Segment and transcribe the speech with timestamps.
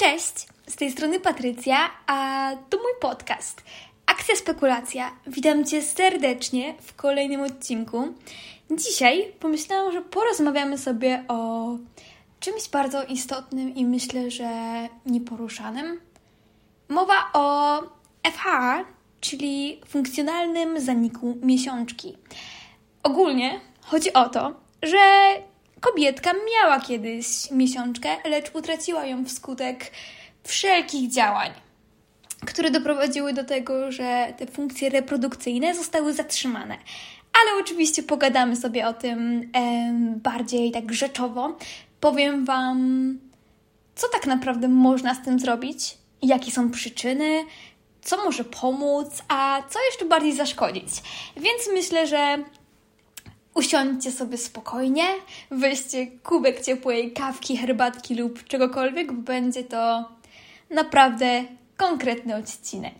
[0.00, 3.62] Cześć, z tej strony Patrycja, a to mój podcast.
[4.06, 5.10] Akcja Spekulacja.
[5.26, 8.14] Witam Cię serdecznie w kolejnym odcinku.
[8.70, 11.68] Dzisiaj pomyślałam, że porozmawiamy sobie o
[12.40, 14.48] czymś bardzo istotnym i myślę, że
[15.06, 16.00] nieporuszanym.
[16.88, 17.78] Mowa o
[18.32, 18.44] FH,
[19.20, 22.16] czyli funkcjonalnym zaniku miesiączki.
[23.02, 24.98] Ogólnie chodzi o to, że
[25.80, 29.90] Kobietka miała kiedyś miesiączkę, lecz utraciła ją wskutek
[30.44, 31.50] wszelkich działań,
[32.46, 36.76] które doprowadziły do tego, że te funkcje reprodukcyjne zostały zatrzymane.
[37.32, 39.50] Ale oczywiście pogadamy sobie o tym
[40.16, 41.56] bardziej tak rzeczowo.
[42.00, 43.18] Powiem Wam,
[43.94, 47.44] co tak naprawdę można z tym zrobić, jakie są przyczyny,
[48.02, 50.88] co może pomóc, a co jeszcze bardziej zaszkodzić.
[51.36, 52.44] Więc myślę, że
[53.54, 55.04] Usiądźcie sobie spokojnie,
[55.50, 60.08] weźcie kubek ciepłej kawki, herbatki lub czegokolwiek, bo będzie to
[60.70, 61.44] naprawdę
[61.76, 62.94] konkretny odcinek.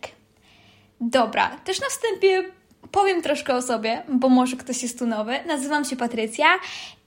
[1.01, 2.51] Dobra, też na wstępie
[2.91, 5.39] powiem troszkę o sobie, bo może ktoś jest tu nowy.
[5.47, 6.47] Nazywam się Patrycja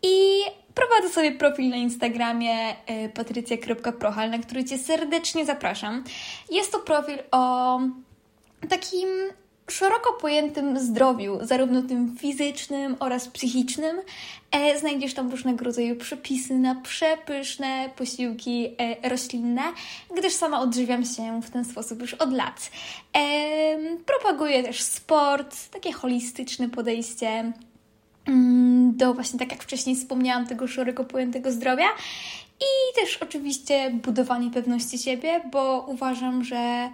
[0.03, 0.41] i
[0.75, 6.05] prowadzę sobie profil na Instagramie y, patrycja.prochal, na który Cię serdecznie zapraszam.
[6.51, 7.81] Jest to profil o
[8.69, 9.08] takim
[9.70, 13.97] szeroko pojętym zdrowiu, zarówno tym fizycznym oraz psychicznym,
[14.51, 19.62] e, znajdziesz tam różnego rodzaju przepisy na przepyszne posiłki e, roślinne,
[20.17, 22.70] gdyż sama odżywiam się w ten sposób już od lat.
[23.17, 23.77] E,
[24.07, 27.53] propaguję też sport, takie holistyczne podejście
[28.27, 31.87] mm, do właśnie, tak jak wcześniej wspomniałam, tego szeroko pojętego zdrowia.
[32.61, 36.91] I też oczywiście budowanie pewności siebie, bo uważam, że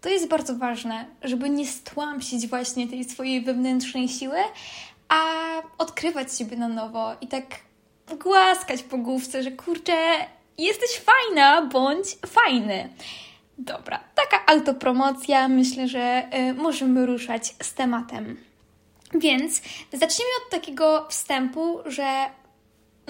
[0.00, 4.38] to jest bardzo ważne, żeby nie stłamsić właśnie tej swojej wewnętrznej siły,
[5.08, 5.22] a
[5.78, 7.44] odkrywać siebie na nowo i tak
[8.16, 9.96] głaskać po główce, że kurczę,
[10.58, 12.88] jesteś fajna bądź fajny.
[13.58, 15.48] Dobra, taka autopromocja.
[15.48, 18.36] Myślę, że y, możemy ruszać z tematem.
[19.14, 19.62] Więc
[19.92, 22.26] zacznijmy od takiego wstępu, że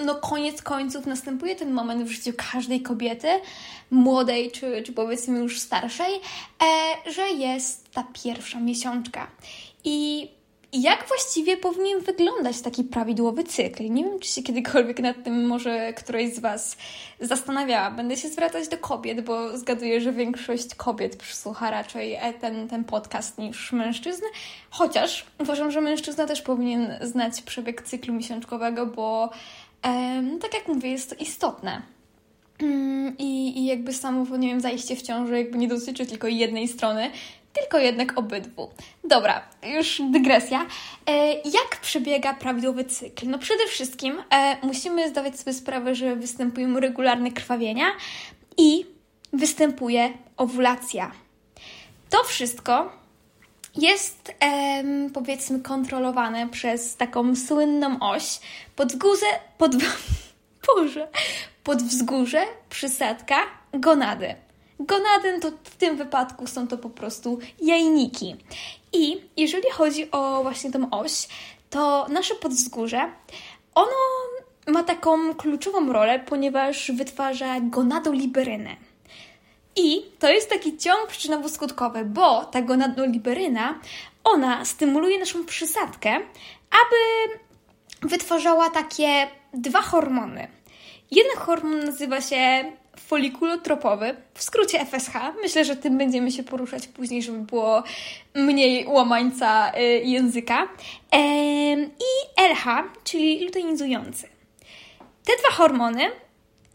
[0.05, 3.27] no koniec końców następuje ten moment w życiu każdej kobiety,
[3.91, 9.27] młodej czy, czy powiedzmy już starszej, e, że jest ta pierwsza miesiączka.
[9.83, 10.29] I
[10.73, 13.83] jak właściwie powinien wyglądać taki prawidłowy cykl?
[13.89, 16.77] Nie wiem, czy się kiedykolwiek nad tym może któraś z Was
[17.19, 17.91] zastanawiała.
[17.91, 22.83] Będę się zwracać do kobiet, bo zgaduję, że większość kobiet przysłucha raczej e, ten, ten
[22.83, 24.23] podcast niż mężczyzn.
[24.69, 29.29] Chociaż uważam, że mężczyzna też powinien znać przebieg cyklu miesiączkowego, bo
[30.41, 31.81] tak jak mówię, jest to istotne.
[32.61, 36.67] Mm, I, I jakby samo, nie wiem, zajście w ciąży jakby nie dotyczy tylko jednej
[36.67, 37.11] strony,
[37.53, 38.69] tylko jednak obydwu.
[39.03, 39.41] Dobra,
[39.75, 40.65] już dygresja.
[41.05, 43.29] E, jak przebiega prawidłowy cykl?
[43.29, 47.85] No przede wszystkim e, musimy zdawać sobie sprawę, że występują regularne krwawienia
[48.57, 48.85] i
[49.33, 51.11] występuje owulacja.
[52.09, 52.91] To wszystko
[53.75, 58.39] jest em, powiedzmy kontrolowane przez taką słynną oś
[58.75, 59.25] pod wzgórze,
[59.57, 59.71] pod,
[60.67, 61.07] Boże,
[61.63, 63.35] pod wzgórze, przysadka,
[63.73, 64.35] gonady.
[64.79, 68.35] Gonady to w tym wypadku są to po prostu jajniki.
[68.93, 71.27] I jeżeli chodzi o właśnie tą oś,
[71.69, 73.11] to nasze podwzgórze,
[73.75, 73.91] ono
[74.67, 78.88] ma taką kluczową rolę, ponieważ wytwarza gonadoliberynę.
[79.79, 83.79] I to jest taki ciąg przyczynowo-skutkowy, bo ta gonadoliberyna,
[84.23, 86.15] ona stymuluje naszą przysadkę,
[86.71, 86.99] aby
[88.01, 90.47] wytwarzała takie dwa hormony.
[91.11, 95.13] Jeden hormon nazywa się folikulotropowy, w skrócie FSH.
[95.41, 97.83] Myślę, że tym będziemy się poruszać później, żeby było
[98.35, 100.67] mniej łamańca y, języka.
[101.99, 104.27] I LH, czyli luteinizujący.
[105.25, 106.11] Te dwa hormony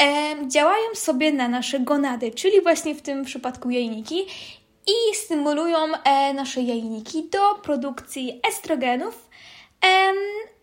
[0.03, 4.27] e, działają sobie na nasze gonady, czyli właśnie w tym przypadku jajniki
[4.87, 9.29] i stymulują e, nasze jajniki do produkcji estrogenów
[9.85, 9.89] e,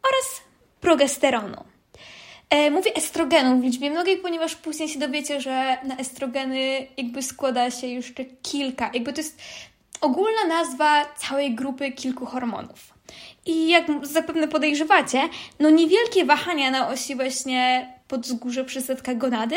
[0.03, 0.41] oraz
[0.81, 1.63] progesteronu.
[2.49, 7.71] E, mówię estrogenów w liczbie mnogiej, ponieważ później się dowiecie, że na estrogeny jakby składa
[7.71, 8.91] się jeszcze kilka.
[8.93, 9.41] Jakby to jest
[10.01, 12.93] ogólna nazwa całej grupy kilku hormonów.
[13.45, 15.29] I jak zapewne podejrzewacie,
[15.59, 19.55] no niewielkie wahania na osi właśnie podzgórze przysetka gonady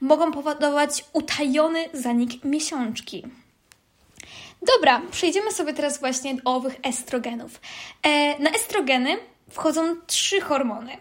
[0.00, 3.22] mogą powodować utajony zanik miesiączki.
[4.74, 7.60] Dobra, przejdziemy sobie teraz właśnie do owych estrogenów.
[8.02, 9.16] E, na estrogeny
[9.50, 10.96] wchodzą trzy hormony: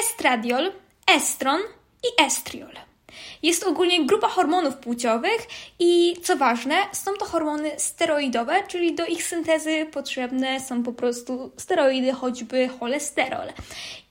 [0.00, 0.72] estradiol,
[1.16, 1.60] estron
[2.04, 2.76] i estriol.
[3.42, 5.46] Jest ogólnie grupa hormonów płciowych
[5.78, 11.52] i co ważne, są to hormony steroidowe, czyli do ich syntezy potrzebne są po prostu
[11.56, 13.48] steroidy, choćby cholesterol.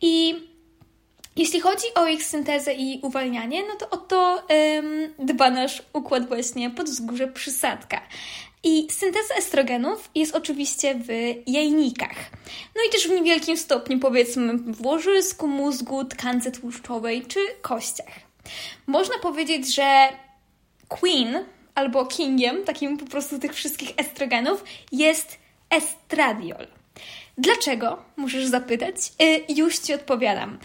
[0.01, 0.35] I
[1.35, 4.43] Jeśli chodzi o ich syntezę i uwalnianie, no to o to
[4.77, 8.01] ym, dba nasz układ właśnie pod wzgórze przysadka.
[8.63, 11.07] I synteza estrogenów jest oczywiście w
[11.47, 12.15] jajnikach.
[12.75, 18.19] No i też w niewielkim stopniu, powiedzmy, w łożysku, mózgu, tkance tłuszczowej czy kościach.
[18.87, 20.09] Można powiedzieć, że
[20.87, 21.45] queen
[21.75, 25.37] albo kingiem, takim po prostu tych wszystkich estrogenów, jest
[25.69, 26.67] estradiol.
[27.37, 28.03] Dlaczego?
[28.15, 28.95] Możesz zapytać.
[29.19, 30.59] Yy, już Ci odpowiadam.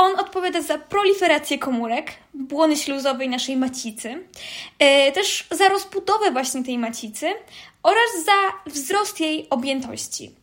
[0.00, 6.78] On odpowiada za proliferację komórek, błony śluzowej naszej macicy, yy, też za rozbudowę właśnie tej
[6.78, 7.26] macicy
[7.82, 10.34] oraz za wzrost jej objętości.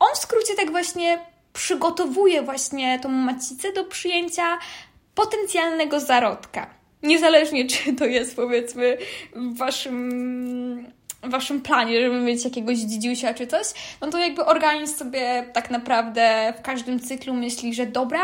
[0.00, 1.18] On w skrócie tak właśnie
[1.52, 4.58] przygotowuje właśnie tą macicę do przyjęcia
[5.14, 6.70] potencjalnego zarodka.
[7.02, 8.98] Niezależnie, czy to jest powiedzmy
[9.34, 10.92] w waszym
[11.22, 13.66] w waszym planie, żeby mieć jakiegoś dzidziusia czy coś,
[14.00, 18.20] no to jakby organizm sobie tak naprawdę w każdym cyklu myśli, że dobra,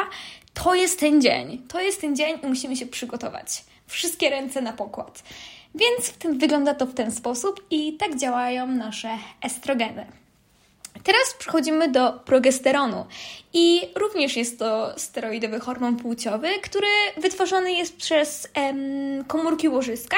[0.65, 3.65] to jest ten dzień, to jest ten dzień i musimy się przygotować.
[3.87, 5.23] Wszystkie ręce na pokład.
[5.75, 10.07] Więc wygląda to w ten sposób i tak działają nasze estrogeny.
[11.05, 13.07] Teraz przechodzimy do progesteronu
[13.53, 20.17] i również jest to steroidowy hormon płciowy, który wytworzony jest przez em, komórki łożyska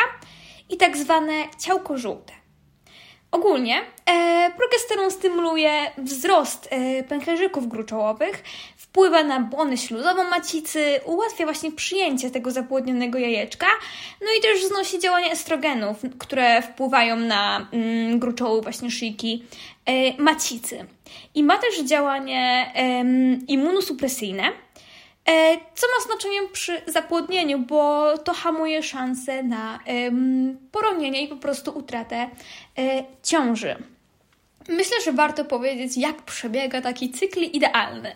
[0.70, 2.32] i tak zwane ciałko żółte.
[3.30, 8.42] Ogólnie e, progesteron stymuluje wzrost e, pęcherzyków gruczołowych,
[8.98, 13.66] wpływa na błonę śluzową macicy, ułatwia właśnie przyjęcie tego zapłodnionego jajeczka,
[14.20, 19.44] no i też znosi działanie estrogenów, które wpływają na mm, gruczoły właśnie szyjki
[19.86, 20.86] e, macicy.
[21.34, 22.72] I ma też działanie
[23.48, 29.78] immunosupresyjne, e, co ma znaczenie przy zapłodnieniu, bo to hamuje szanse na
[30.72, 32.16] poronienie i po prostu utratę
[32.78, 33.76] e, ciąży.
[34.68, 38.12] Myślę, że warto powiedzieć, jak przebiega taki cykl idealny.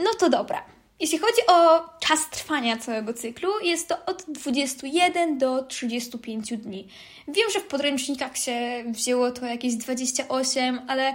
[0.00, 0.64] No to dobra.
[1.00, 6.88] Jeśli chodzi o czas trwania całego cyklu, jest to od 21 do 35 dni.
[7.28, 11.14] Wiem, że w podręcznikach się wzięło to jakieś 28, ale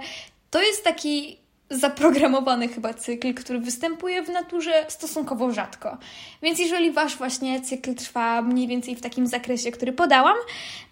[0.50, 1.38] to jest taki
[1.70, 5.98] zaprogramowany chyba cykl, który występuje w naturze stosunkowo rzadko.
[6.42, 10.36] Więc jeżeli wasz właśnie cykl trwa mniej więcej w takim zakresie, który podałam,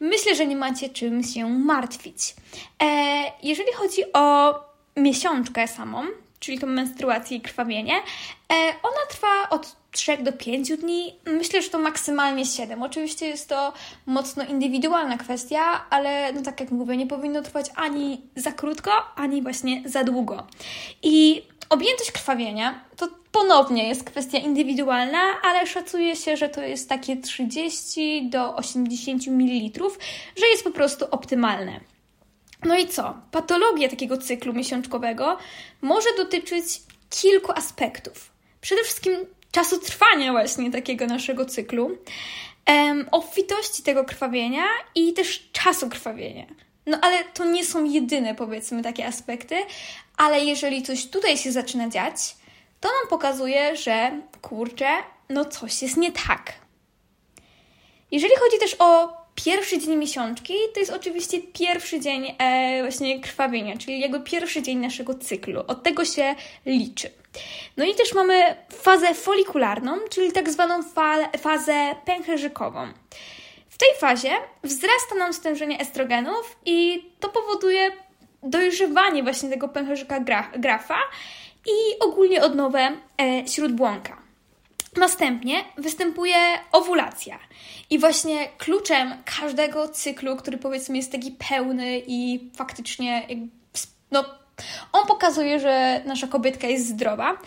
[0.01, 2.35] myślę, że nie macie czym się martwić.
[2.83, 2.87] E,
[3.43, 4.55] jeżeli chodzi o
[4.97, 6.03] miesiączkę samą,
[6.45, 11.15] czyli tą menstruację i krwawienie, e, ona trwa od 3 do 5 dni.
[11.27, 12.83] Myślę, że to maksymalnie 7.
[12.83, 13.73] Oczywiście jest to
[14.07, 19.43] mocno indywidualna kwestia, ale no tak jak mówię, nie powinno trwać ani za krótko, ani
[19.43, 20.47] właśnie za długo.
[21.03, 27.17] I objętość krwawienia to ponownie jest kwestia indywidualna, ale szacuje się, że to jest takie
[27.17, 29.85] 30 do 80 ml,
[30.37, 31.94] że jest po prostu optymalne.
[32.65, 33.15] No i co?
[33.31, 35.39] Patologia takiego cyklu miesiączkowego
[35.83, 36.65] może dotyczyć
[37.11, 38.33] kilku aspektów.
[38.61, 39.15] Przede wszystkim
[39.51, 41.99] czasu trwania właśnie takiego naszego cyklu,
[42.69, 44.65] um, obfitości tego krwawienia
[44.95, 46.47] i też czasu krwawienia.
[46.87, 49.57] No ale to nie są jedyne, powiedzmy, takie aspekty,
[50.17, 52.37] ale jeżeli coś tutaj się zaczyna dziać,
[52.81, 54.89] to nam pokazuje, że kurczę,
[55.29, 56.53] no coś jest nie tak.
[58.11, 63.77] Jeżeli chodzi też o Pierwszy dzień miesiączki to jest oczywiście pierwszy dzień e, właśnie krwawienia,
[63.77, 65.65] czyli jakby pierwszy dzień naszego cyklu.
[65.67, 66.35] Od tego się
[66.67, 67.11] liczy.
[67.77, 72.89] No i też mamy fazę folikularną, czyli tak zwaną fa fazę pęcherzykową.
[73.69, 74.31] W tej fazie
[74.63, 77.91] wzrasta nam stężenie estrogenów i to powoduje
[78.43, 80.21] dojrzewanie właśnie tego pęcherzyka
[80.57, 80.99] grafa
[81.67, 84.23] i ogólnie odnowę e, śródbłąka.
[84.97, 86.37] Następnie występuje
[86.73, 87.39] owulacja.
[87.95, 93.27] I właśnie kluczem każdego cyklu, który powiedzmy jest taki pełny i faktycznie
[94.11, 94.25] no,
[94.93, 97.39] on pokazuje, że nasza kobietka jest zdrowa,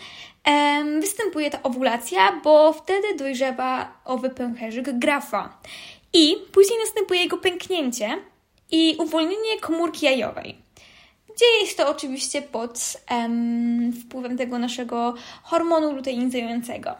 [1.00, 5.58] występuje ta owulacja, bo wtedy dojrzewa owy pęcherzyk grafa.
[6.12, 8.18] I później następuje jego pęknięcie
[8.70, 10.58] i uwolnienie komórki jajowej.
[11.38, 16.94] Dzieje się to oczywiście pod em, wpływem tego naszego hormonu luteinizującego.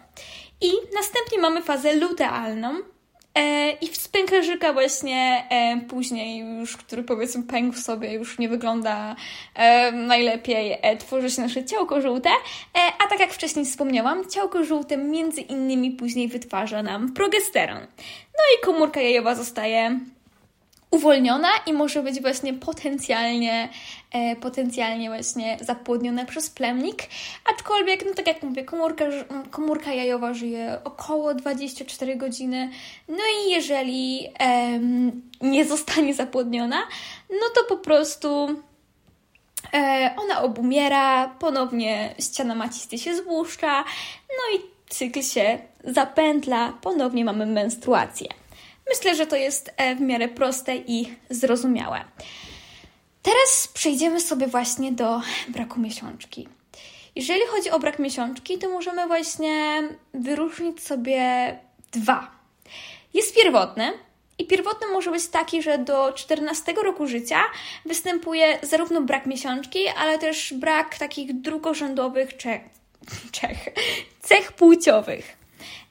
[0.61, 2.75] I następnie mamy fazę lutealną,
[3.80, 9.16] i z pęcherzyka właśnie e, później już, który powiedzmy pękł sobie, już nie wygląda
[9.54, 12.35] e, najlepiej, e, tworzy się nasze ciałko żółte, e,
[13.04, 17.80] a tak jak wcześniej wspomniałam, ciałko żółte między innymi później wytwarza nam progesteron.
[18.38, 20.00] No i komórka jajowa zostaje
[20.90, 23.68] uwolniona i może być właśnie potencjalnie,
[24.12, 27.02] e, potencjalnie właśnie zapłodniona przez plemnik,
[27.54, 29.04] aczkolwiek, no tak jak mówię, komórka,
[29.50, 32.71] komórka jajowa żyje około 24 godziny,
[33.09, 34.80] no i jeżeli e,
[35.40, 36.78] nie zostanie zapłodniona,
[37.30, 38.49] no to po prostu
[39.75, 43.85] e, ona obumiera, ponownie ściana macisty się zbłuszcza,
[44.28, 48.28] no i cykl się zapętla, ponownie mamy menstruację.
[48.88, 52.04] Myślę, że to jest e, w miarę proste i zrozumiałe.
[53.23, 56.49] Teraz przejdziemy sobie właśnie do braku miesiączki.
[57.16, 59.83] Jeżeli chodzi o brak miesiączki, to możemy właśnie
[60.14, 61.59] wyróżnić sobie
[61.92, 62.30] dwa.
[63.14, 63.92] Jest pierwotny,
[64.38, 67.40] i pierwotny może być taki, że do 14 roku życia
[67.85, 72.62] występuje zarówno brak miesiączki, ale też brak takich drugorzędowych czech,
[73.33, 73.68] czech,
[74.23, 75.38] cech płciowych.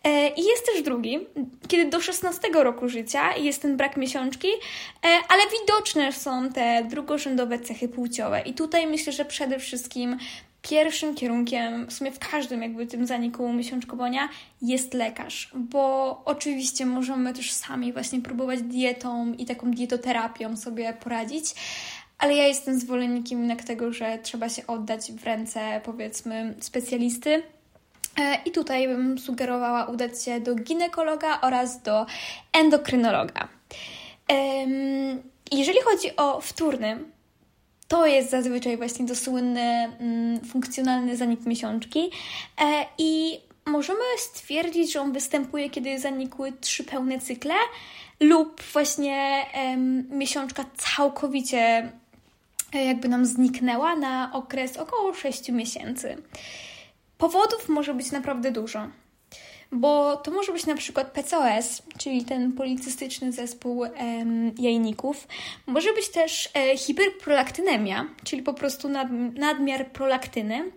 [0.07, 1.19] E, I jest też drugi,
[1.67, 7.59] kiedy do 16 roku życia jest ten brak miesiączki, e, ale widoczne są te drugorzędowe
[7.59, 8.41] cechy płciowe.
[8.41, 10.17] I tutaj myślę, że przede wszystkim
[10.61, 14.29] pierwszym kierunkiem, w sumie w każdym jakby tym zaniku miesiączkowania
[14.61, 21.45] jest lekarz, bo oczywiście możemy też sami właśnie próbować dietą i taką dietoterapią sobie poradzić,
[22.17, 27.43] ale ja jestem zwolennikiem jednak tego, że trzeba się oddać w ręce powiedzmy specjalisty.
[28.19, 32.05] E, I tutaj bym sugerowała udać się do ginekologa oraz do
[32.53, 33.47] endokrynologa.
[35.51, 36.97] Jeżeli chodzi o wtórny,
[37.87, 42.11] to jest zazwyczaj właśnie to słynny mm, funkcjonalny zanik miesiączki
[42.61, 47.53] e, i możemy stwierdzić, że on występuje, kiedy zanikły trzy pełne cykle
[48.19, 49.45] lub właśnie
[50.09, 51.91] miesiączka całkowicie
[52.73, 56.17] e, jakby nam zniknęła na okres około 6 miesięcy.
[57.17, 58.87] Powodów może być naprawdę dużo
[59.71, 65.27] bo to może być na przykład PCOS, czyli ten policystyczny zespół em, jajników.
[65.65, 70.71] Może być też e, hiperprolaktynemia, czyli po prostu nad, nadmiar prolaktyny.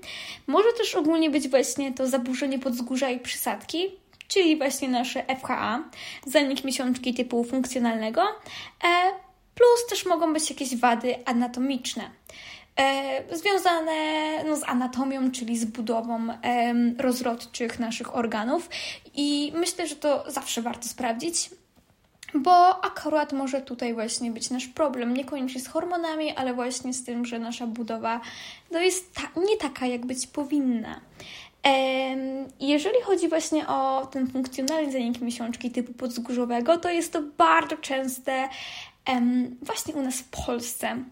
[0.46, 3.86] Może też ogólnie być właśnie to zaburzenie podzgórza i przysadki,
[4.28, 5.84] czyli właśnie nasze FHA,
[6.26, 8.22] zanik miesiączki typu funkcjonalnego,
[8.84, 9.10] e,
[9.54, 12.10] plus też mogą być jakieś wady anatomiczne.
[12.78, 13.94] E, związane
[14.44, 16.26] no, z anatomią, czyli z budową
[16.98, 18.68] rozrodczych naszych organów.
[19.14, 21.50] I myślę, że to zawsze warto sprawdzić.
[22.34, 27.24] Bo akurat może tutaj właśnie być nasz problem, niekoniecznie z hormonami, ale właśnie z tym,
[27.24, 28.20] że nasza budowa
[28.70, 31.00] no jest ta, nie taka, jak być powinna.
[32.60, 38.48] Jeżeli chodzi właśnie o ten funkcjonalny zanik miesiączki typu podzgórzowego, to jest to bardzo częste
[39.62, 41.04] właśnie u nas w Polsce.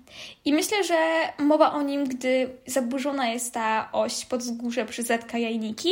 [0.45, 5.91] I myślę, że mowa o nim, gdy zaburzona jest ta oś podzgórze przyzetka jajniki,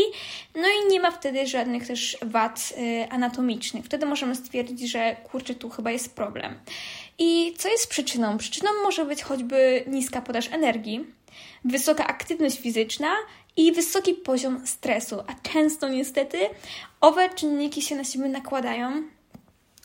[0.54, 3.84] no i nie ma wtedy żadnych też wad y, anatomicznych.
[3.84, 6.58] Wtedy możemy stwierdzić, że kurczę, tu chyba jest problem.
[7.18, 8.38] I co jest przyczyną?
[8.38, 11.04] Przyczyną może być choćby niska podaż energii,
[11.64, 13.08] wysoka aktywność fizyczna
[13.56, 16.38] i wysoki poziom stresu, a często niestety
[17.00, 19.02] owe czynniki się na siebie nakładają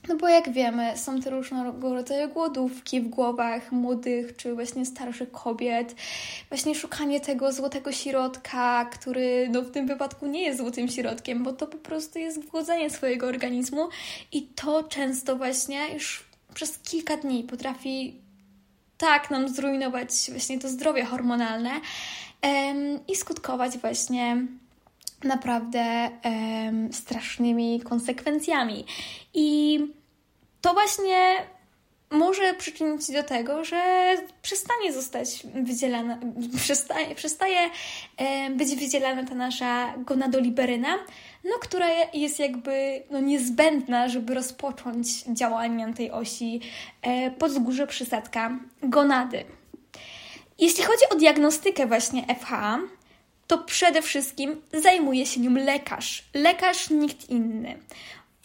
[0.07, 5.31] no bo jak wiemy, są te różnego rodzaju głodówki w głowach młodych czy właśnie starszych
[5.31, 5.95] kobiet.
[6.49, 11.53] Właśnie szukanie tego złotego środka, który no w tym wypadku nie jest złotym środkiem, bo
[11.53, 13.89] to po prostu jest głodzenie swojego organizmu
[14.31, 18.21] i to często właśnie już przez kilka dni potrafi
[18.97, 21.71] tak nam zrujnować właśnie to zdrowie hormonalne
[23.07, 24.47] i skutkować właśnie
[25.23, 28.85] naprawdę um, strasznymi konsekwencjami.
[29.33, 29.79] I
[30.61, 31.37] to właśnie
[32.11, 33.81] może przyczynić się do tego, że
[34.41, 36.19] przestanie zostać wydzielana,
[36.57, 37.59] przestaje, przestaje
[38.49, 40.97] być wydzielana ta nasza gonadoliberyna,
[41.43, 46.61] no, która jest jakby no, niezbędna, żeby rozpocząć działanie tej osi
[47.01, 49.43] e, podzgórze przysadka gonady.
[50.59, 52.51] Jeśli chodzi o diagnostykę właśnie FH,
[53.51, 56.23] to przede wszystkim zajmuje się nią lekarz.
[56.33, 57.77] Lekarz, nikt inny.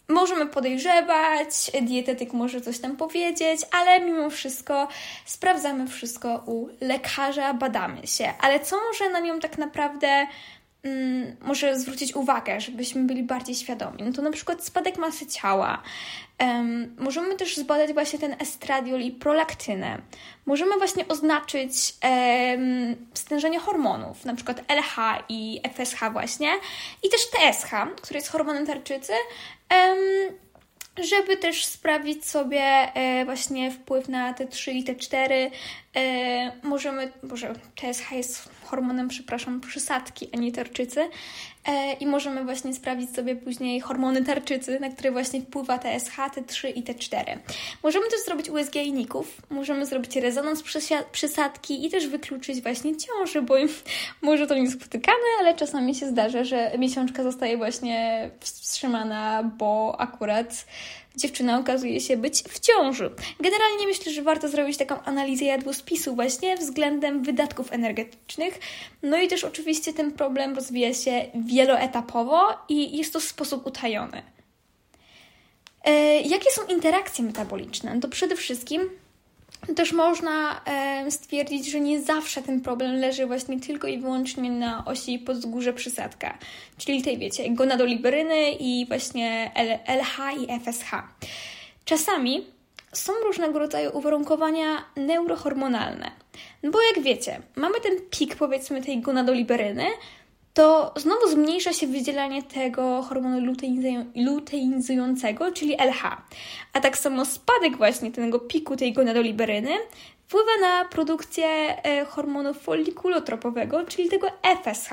[0.07, 4.87] Możemy podejrzewać, dietetyk może coś tam powiedzieć, ale mimo wszystko
[5.25, 8.33] sprawdzamy wszystko u lekarza, badamy się.
[8.41, 10.27] Ale co może na nią tak naprawdę
[10.87, 14.03] mm, może zwrócić uwagę, żebyśmy byli bardziej świadomi?
[14.03, 15.83] No to na przykład spadek masy ciała,
[16.39, 20.01] Um, możemy też zbadać właśnie ten estradiol i prolaktynę.
[20.45, 26.51] Możemy właśnie oznaczyć um, stężenie hormonów, na przykład LH i FSH właśnie
[27.03, 29.13] i też TSH, który jest hormonem tarczycy,
[29.71, 30.37] um,
[30.97, 35.51] żeby też sprawdzić sobie e, właśnie wpływ na T3 i T4.
[35.95, 41.09] E, możemy, może TSH jest hormonem, przepraszam, przysadki, a nie tarczycy.
[41.67, 46.71] E, I możemy właśnie sprawdzić sobie później hormony tarczycy, na które właśnie wpływa TSH, T3
[46.75, 47.37] i T4.
[47.83, 50.63] Możemy też zrobić USG jajników, możemy zrobić rezonans
[51.11, 53.55] przysadki i też wykluczyć właśnie ciąży, bo
[54.21, 60.65] może to niespotykane, ale czasami się zdarza, że miesiączka zostaje właśnie wstrzymana, bo akurat
[61.17, 63.11] dziewczyna okazuje się być w ciąży.
[63.39, 68.59] Generalnie myślę, że warto zrobić taką analizę jadłospisu właśnie względem wydatków energetycznych.
[69.03, 74.21] No i też oczywiście ten problem rozwija się wieloetapowo i jest to sposób utajony.
[75.83, 77.99] E, jakie są interakcje metaboliczne?
[77.99, 78.89] To przede wszystkim
[79.75, 80.61] też można
[81.09, 86.37] stwierdzić, że nie zawsze ten problem leży właśnie tylko i wyłącznie na osi podzgórze przysadka,
[86.77, 89.51] czyli tej wiecie, gonadoliberyny i właśnie
[89.87, 90.91] LH i FSH.
[91.85, 92.45] Czasami
[92.93, 96.11] są różnego rodzaju uwarunkowania neurohormonalne.
[96.63, 99.85] No bo jak wiecie, mamy ten pik powiedzmy tej gonadoliberyny,
[100.57, 103.53] to znowu zmniejsza się wydzielanie tego hormonu
[104.15, 106.03] luteinizującego, czyli LH.
[106.73, 109.69] A tak samo spadek właśnie tego piku tej gonadoliberyny
[110.27, 111.47] wpływa na produkcję
[111.83, 114.27] e, hormonu folikulotropowego, czyli tego
[114.63, 114.89] FSH.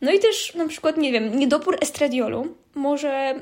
[0.00, 3.34] No i też na przykład, nie wiem, niedobór estradiolu może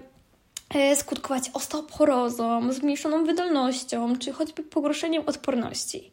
[0.74, 6.12] e, skutkować osteoporozą, zmniejszoną wydolnością, czy choćby pogorszeniem odporności.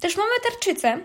[0.00, 0.98] Też mamy tarczycę,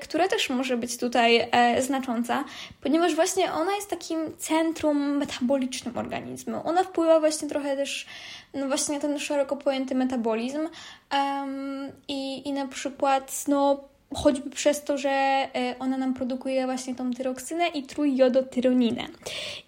[0.00, 2.44] która też może być tutaj e, znacząca,
[2.82, 6.60] ponieważ właśnie ona jest takim centrum metabolicznym organizmu.
[6.64, 8.06] Ona wpływa właśnie trochę też
[8.54, 10.58] no właśnie na ten szeroko pojęty metabolizm
[11.12, 13.80] um, i, i na przykład no
[14.14, 19.06] choćby przez to, że e, ona nam produkuje właśnie tą tyroksynę i trójjodotyroninę.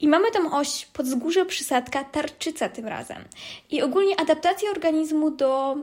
[0.00, 3.24] I mamy tą oś podzgórze przysadka tarczyca tym razem.
[3.70, 5.76] I ogólnie adaptacja organizmu do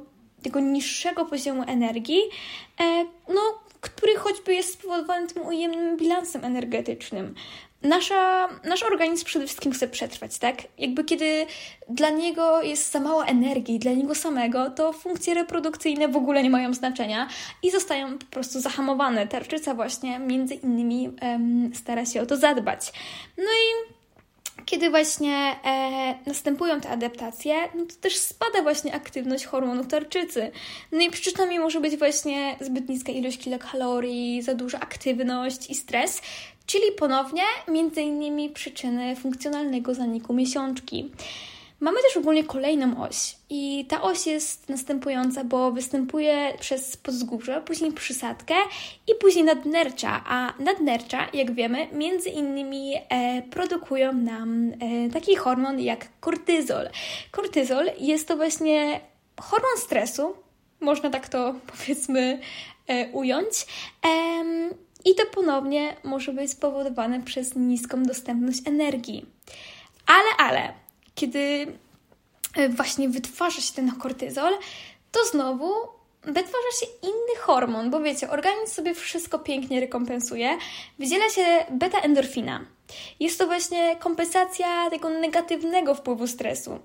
[0.43, 2.22] tego niższego poziomu energii,
[3.27, 3.41] no
[3.84, 7.36] który choćby jest spowodowany tym ujemnym bilansem energetycznym.
[7.82, 10.56] Nasza, nasz organizm przede wszystkim chce przetrwać, tak?
[10.78, 11.46] Jakby kiedy
[11.90, 16.50] dla niego jest za mało energii, dla niego samego, to funkcje reprodukcyjne w ogóle nie
[16.50, 17.28] mają znaczenia
[17.63, 19.28] i zostają po prostu zahamowane.
[19.28, 22.94] Tarczyca właśnie między innymi um, stara się o to zadbać.
[23.38, 23.94] No i
[24.66, 30.52] kiedy właśnie e, następują te adaptacje, no to też spada właśnie aktywność hormonów tarczycy.
[30.92, 36.22] No i przyczynami może być właśnie zbyt niska ilość kilokalorii, za duża aktywność i stres,
[36.66, 41.12] czyli ponownie między innymi przyczyny funkcjonalnego zaniku miesiączki.
[41.84, 47.92] Mamy też ogólnie kolejną oś i ta oś jest następująca, bo występuje przez podzgórze, później
[47.92, 48.54] przysadkę
[49.08, 55.80] i później nadnercza, a nadnercza, jak wiemy, między innymi e, produkują nam e, taki hormon
[55.80, 56.89] jak kortyzol.
[57.32, 59.00] Kortyzol jest to właśnie
[59.41, 60.36] hormon stresu,
[60.80, 62.39] można tak to powiedzmy
[62.88, 63.65] e, ująć.
[65.06, 69.26] I to ponownie może być spowodowane przez niską dostępność energii.
[70.08, 70.83] Ale, ale,
[71.15, 71.67] kiedy
[72.56, 74.54] e, właśnie wytwarza się ten kortyzol,
[75.12, 75.73] to znowu
[76.21, 80.58] wytwarza się inny hormon, bo wiecie, organizm sobie wszystko pięknie rekompensuje.
[80.99, 82.60] Wydziela się beta-endorfina.
[83.19, 86.80] Jest to właśnie kompensacja tego negatywnego wpływu stresu.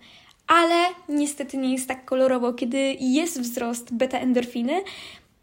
[0.47, 4.83] Ale niestety nie jest tak kolorowo, kiedy jest wzrost beta-endorfiny,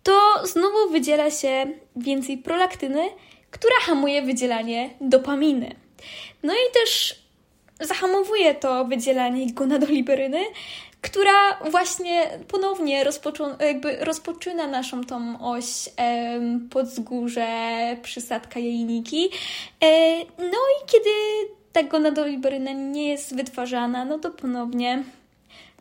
[0.03, 3.09] to znowu wydziela się więcej prolaktyny,
[3.51, 5.75] która hamuje wydzielanie dopaminy.
[6.43, 7.24] No i też
[7.79, 10.45] zahamowuje to wydzielanie gonadoliberyny,
[11.01, 13.05] która właśnie ponownie
[13.59, 15.65] jakby rozpoczyna naszą tą oś
[15.97, 17.47] em, podzgórze,
[18.01, 19.29] przysadka jajniki.
[19.81, 21.09] E, no i kiedy
[21.73, 25.03] ta gonadoliberyna nie jest wytwarzana, no to ponownie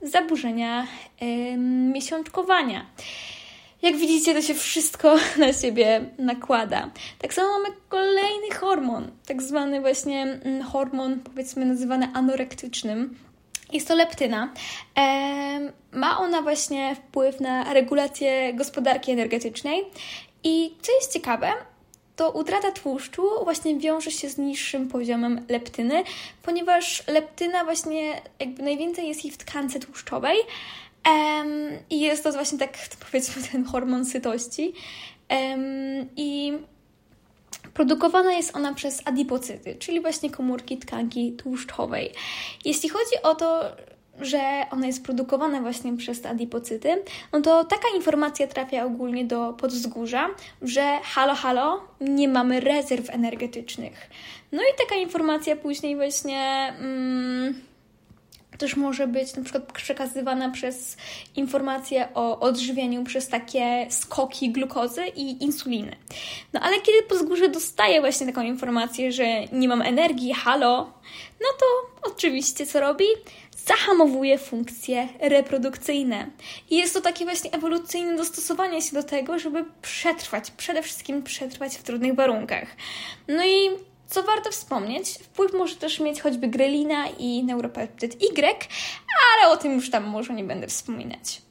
[0.02, 0.86] zaburzenia
[1.20, 2.86] em, miesiączkowania.
[3.84, 6.90] Jak widzicie, to się wszystko na siebie nakłada.
[7.18, 13.18] Tak samo mamy kolejny hormon, tak zwany właśnie mm, hormon, powiedzmy, nazywany anorektycznym.
[13.72, 14.52] Jest to leptyna.
[15.92, 19.84] ma ona właśnie wpływ na regulację gospodarki energetycznej.
[20.44, 21.52] I co jest ciekawe,
[22.16, 26.04] to utrata tłuszczu właśnie wiąże się z niższym poziomem leptyny,
[26.42, 30.38] ponieważ leptyna właśnie jakby najwięcej jest jej w tkance tłuszczowej,
[31.90, 32.78] I jest to właśnie tak,
[33.10, 34.72] powiedzmy, ten hormon sytości.
[36.16, 36.52] I
[37.74, 42.12] produkowana jest ona przez adipocyty, czyli właśnie komórki tkanki tłuszczowej.
[42.64, 43.62] Jeśli chodzi o to,
[44.20, 44.40] że
[44.70, 50.30] ona jest produkowana właśnie przez adipocyty, no to taka informacja trafia ogólnie do podzgórza,
[50.62, 54.10] że halo, halo, nie mamy rezerw energetycznych.
[54.52, 56.74] No i taka informacja później właśnie...
[56.78, 57.73] Mm,
[58.58, 60.96] też może być na przykład przekazywana przez
[61.36, 65.96] informacje o odżywieniu przez takie skoki glukozy i insuliny.
[66.52, 70.92] No ale kiedy pozgórze dostaje właśnie taką informację, że nie mam energii, halo,
[71.40, 71.66] no to
[72.10, 73.04] oczywiście co robi?
[73.66, 76.30] Zahamowuje funkcje reprodukcyjne.
[76.70, 81.76] I jest to takie właśnie ewolucyjne dostosowanie się do tego, żeby przetrwać, przede wszystkim przetrwać
[81.76, 82.68] w trudnych warunkach.
[83.28, 83.70] No i
[84.14, 88.38] Co warto wspomnieć, wpływ może też mieć choćby grelina i neuropeptyd Y,
[89.34, 91.42] ale o tym już tam może nie będę wspominać.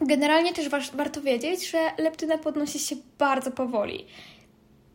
[0.00, 4.06] Generalnie też wa warto wiedzieć, że leptyna podnosi się bardzo powoli.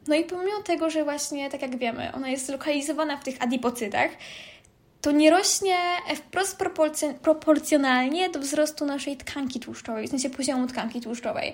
[0.07, 4.11] No i pomimo tego, że właśnie, tak jak wiemy, ona jest zlokalizowana w tych adipocytach,
[5.01, 5.77] to nie rośnie
[6.15, 6.57] wprost
[7.21, 11.53] proporcjonalnie do wzrostu naszej tkanki tłuszczowej, w sensie poziomu tkanki tłuszczowej.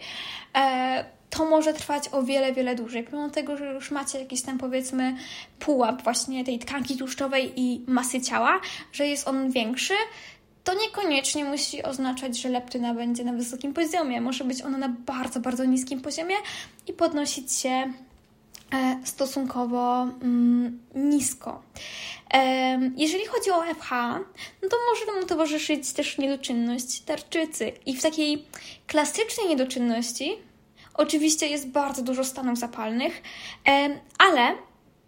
[0.56, 3.04] E, to może trwać o wiele, wiele dłużej.
[3.04, 5.16] Pomimo tego, że już macie jakiś tam powiedzmy
[5.60, 8.60] pułap właśnie tej tkanki tłuszczowej i masy ciała,
[8.92, 9.94] że jest on większy,
[10.64, 14.22] to niekoniecznie musi oznaczać, że leptyna będzie na wysokim poziomie.
[14.22, 16.36] Może być ona na bardzo, bardzo niskim poziomie
[16.88, 17.94] i podnosić się e,
[19.04, 21.62] stosunkowo mm, nisko.
[22.98, 23.90] Jeżeli chodzi o FH,
[24.64, 27.72] no to może mu towarzyszyć też niedoczynność tarczycy.
[27.86, 28.46] I w takiej
[28.88, 30.38] klasycznej niedoczynności
[30.94, 33.22] oczywiście jest bardzo dużo stanów zapalnych,
[34.18, 34.56] ale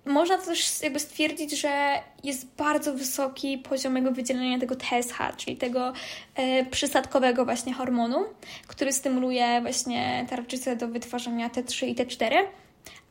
[0.05, 5.93] można też jakby stwierdzić, że jest bardzo wysoki poziom jego wydzielenia tego TSH, czyli tego
[6.35, 8.25] e, przysadkowego właśnie hormonu,
[8.67, 12.31] który stymuluje właśnie tarczycę do wytwarzania T3 i T4,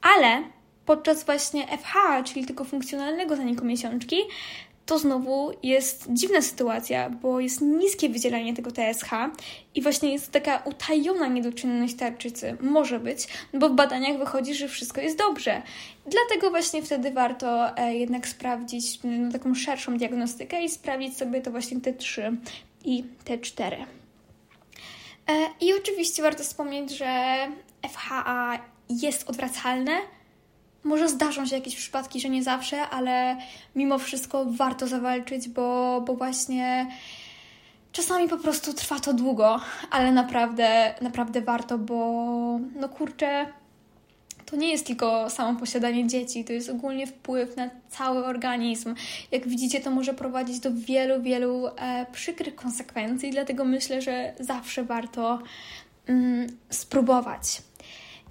[0.03, 0.43] ale
[0.87, 4.17] podczas właśnie FH, czyli tego funkcjonalnego zaniku miesiączki,
[4.87, 9.11] to znowu jest dziwna sytuacja, bo jest niskie wydzielanie tego TSH
[9.75, 12.57] i właśnie jest taka utajona niedoczynność tarczycy.
[12.61, 15.63] Może być, bo w badaniach wychodzi, że wszystko jest dobrze.
[16.07, 21.51] Dlatego właśnie wtedy warto e, jednak sprawdzić no, taką szerszą diagnostykę i sprawdzić sobie to
[21.51, 22.37] właśnie T3
[22.85, 23.73] i T4.
[23.73, 23.85] E,
[25.61, 27.37] I oczywiście warto wspomnieć, że
[27.93, 29.93] FHA jest odwracalne,
[30.85, 33.37] może zdarzą się jakieś przypadki, że nie zawsze, ale
[33.75, 36.87] mimo wszystko warto zawalczyć, bo, bo właśnie
[37.93, 43.47] czasami po prostu trwa to długo, ale naprawdę, naprawdę warto, bo no kurczę,
[44.47, 48.95] to nie jest tylko samo posiadanie dzieci, to jest ogólnie wpływ na cały organizm.
[49.31, 54.85] Jak widzicie, to może prowadzić do wielu, wielu e, przykrych konsekwencji, dlatego myślę, że zawsze
[54.85, 55.39] warto
[56.07, 57.63] mm, spróbować.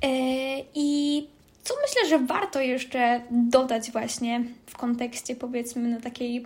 [0.02, 0.08] E,
[0.76, 1.28] I
[1.64, 6.46] co myślę, że warto jeszcze dodać właśnie w kontekście powiedzmy na takiej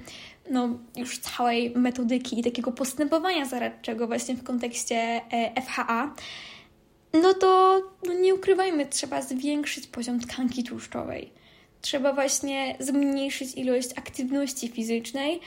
[0.49, 4.95] no, już całej metodyki i takiego postępowania zaradczego właśnie w kontekście
[5.31, 6.13] e, FHA,
[7.13, 11.31] no to no nie ukrywajmy, trzeba zwiększyć poziom tkanki tłuszczowej.
[11.81, 15.39] Trzeba właśnie zmniejszyć ilość aktywności fizycznej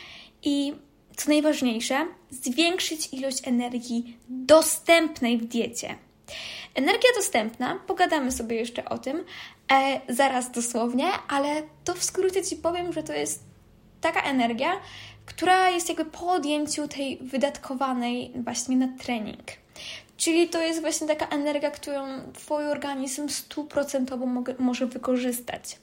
[0.43, 0.73] i
[1.17, 5.95] co najważniejsze, zwiększyć ilość energii dostępnej w diecie.
[6.75, 9.25] Energia dostępna, pogadamy sobie jeszcze o tym,
[9.73, 13.45] e, zaraz dosłownie, ale to w skrócie Ci powiem, że to jest
[14.01, 14.73] taka energia,
[15.27, 19.45] która jest jakby po odjęciu tej wydatkowanej właśnie na trening.
[20.17, 24.27] Czyli to jest właśnie taka energia, którą Twój organizm stuprocentowo
[24.59, 25.79] może wykorzystać.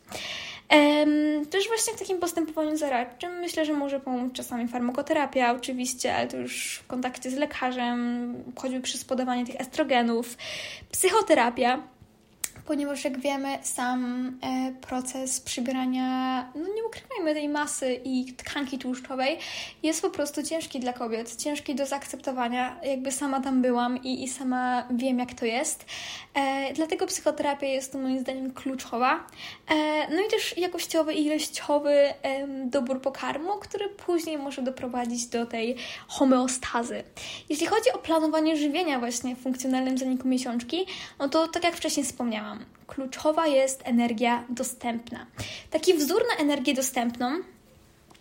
[1.50, 6.38] Też właśnie w takim postępowaniu zaradczym myślę, że może pomóc czasami farmakoterapia, oczywiście, ale to
[6.38, 10.38] już w kontakcie z lekarzem, choćby przez podawanie tych estrogenów,
[10.92, 11.82] psychoterapia
[12.66, 19.38] ponieważ jak wiemy, sam e, proces przybierania, no nie ukrywajmy tej masy i tkanki tłuszczowej
[19.84, 22.80] jest po prostu ciężki dla kobiet, ciężki do zaakceptowania.
[22.84, 25.86] Jakby sama tam byłam i, i sama wiem, jak to jest.
[26.34, 29.28] E, dlatego psychoterapia jest moim zdaniem kluczowa.
[29.70, 29.76] E,
[30.16, 35.76] no i też jakościowy i ilościowy e, dobór pokarmu, który później może doprowadzić do tej
[36.08, 37.04] homeostazy.
[37.50, 40.86] Jeśli chodzi o planowanie żywienia właśnie w funkcjonalnym zaniku miesiączki,
[41.20, 42.55] no to tak jak wcześniej wspomniałam,
[42.88, 45.26] kluczowa jest energia dostępna.
[45.72, 47.42] Taki wzór na energię dostępną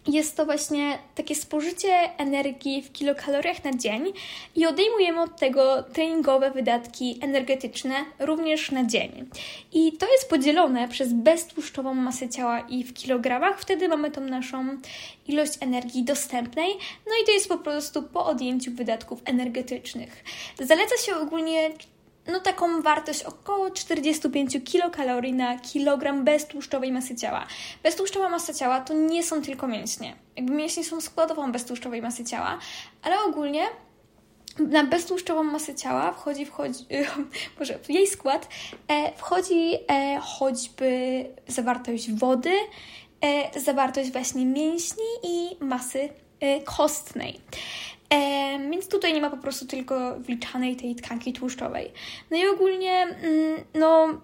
[0.06, 4.12] jest to właśnie takie spożycie energii w kilokaloriach na dzień
[4.56, 9.28] i odejmujemy od tego treningowe wydatki energetyczne również na dzień.
[9.72, 14.78] I to jest podzielone przez beztłuszczową masę ciała i w kilogramach, wtedy mamy tą naszą
[15.28, 16.68] ilość energii dostępnej,
[17.06, 20.24] no i to jest po prostu po odjęciu wydatków energetycznych.
[20.60, 21.70] Zaleca się ogólnie
[22.26, 27.46] no taką wartość około 45 kilokalorii na kilogram beztłuszczowej masy ciała.
[27.82, 30.16] Beztłuszczowa masa ciała to nie są tylko mięśnie.
[30.36, 32.58] Jakby mięśnie są składową beztłuszczowej masy ciała,
[33.02, 33.66] ale ogólnie
[34.58, 36.84] na beztłuszczową masę ciała wchodzi, wchodzi
[37.58, 38.48] może w jej skład
[38.88, 42.52] e, wchodzi e, choćby zawartość wody,
[43.20, 46.08] e, zawartość właśnie mięśni i masy
[46.64, 47.40] kostnej.
[48.10, 51.92] E, więc tutaj nie ma po prostu tylko wliczanej tej tkanki tłuszczowej.
[52.30, 54.20] No i ogólnie, mm, no,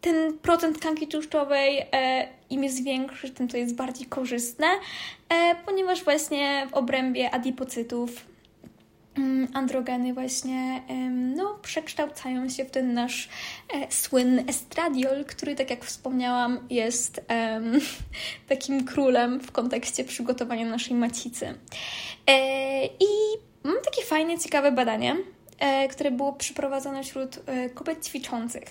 [0.00, 4.66] ten procent tkanki tłuszczowej e, im jest większy, tym to jest bardziej korzystne,
[5.28, 8.35] e, ponieważ właśnie w obrębie adipocytów
[9.54, 13.28] androgeny właśnie no, przekształcają się w ten nasz
[13.74, 17.20] e, słynny estradiol, który, tak jak wspomniałam, jest
[18.48, 21.54] takim królem w kontekście przygotowania naszej macicy.
[22.26, 23.06] E, I
[23.64, 25.16] mam takie fajne, ciekawe badanie,
[25.58, 28.64] E, które było przeprowadzone wśród e, kobiet ćwiczących.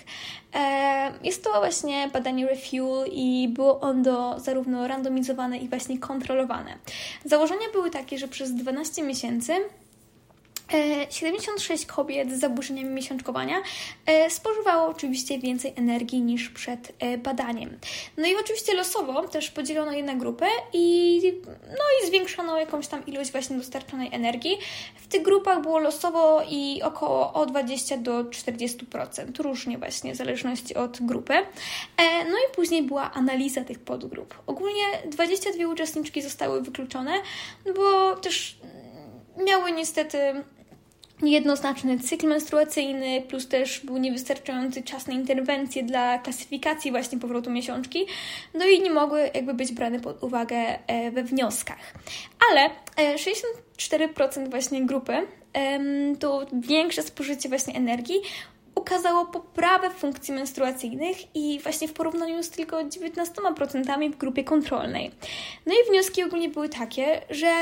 [0.53, 6.77] E, jest to właśnie badanie Refuel i było ono zarówno randomizowane i właśnie kontrolowane.
[7.25, 9.53] Założenia były takie, że przez 12 miesięcy
[11.09, 13.61] 76 e, kobiet z zaburzeniami miesiączkowania
[14.05, 17.79] e, spożywało oczywiście więcej energii niż przed e, badaniem.
[18.17, 21.21] No i oczywiście losowo też podzielono je na grupę i,
[21.69, 24.57] no i zwiększono jakąś tam ilość właśnie dostarczonej energii.
[24.95, 30.75] W tych grupach było losowo i około od 20 do 40%, różnie właśnie w zależności
[30.75, 31.33] od grupy.
[31.99, 34.35] No i później była analiza tych podgrup.
[34.47, 37.11] Ogólnie 22 uczestniczki zostały wykluczone,
[37.75, 38.57] bo też
[39.37, 40.17] miały niestety
[41.21, 48.05] jednoznaczny cykl menstruacyjny, plus też był niewystarczający czas na interwencję dla klasyfikacji właśnie powrotu miesiączki,
[48.53, 51.93] no i nie mogły jakby być brane pod uwagę e, we wnioskach.
[52.51, 52.69] Ale
[53.15, 55.27] 64% e, właśnie grupy
[56.19, 58.15] to większe spożycie właśnie energii
[58.75, 65.11] ukazało poprawę funkcji menstruacyjnych i właśnie w porównaniu z tylko 19% w grupie kontrolnej.
[65.65, 67.53] No i wnioski ogólnie były takie, że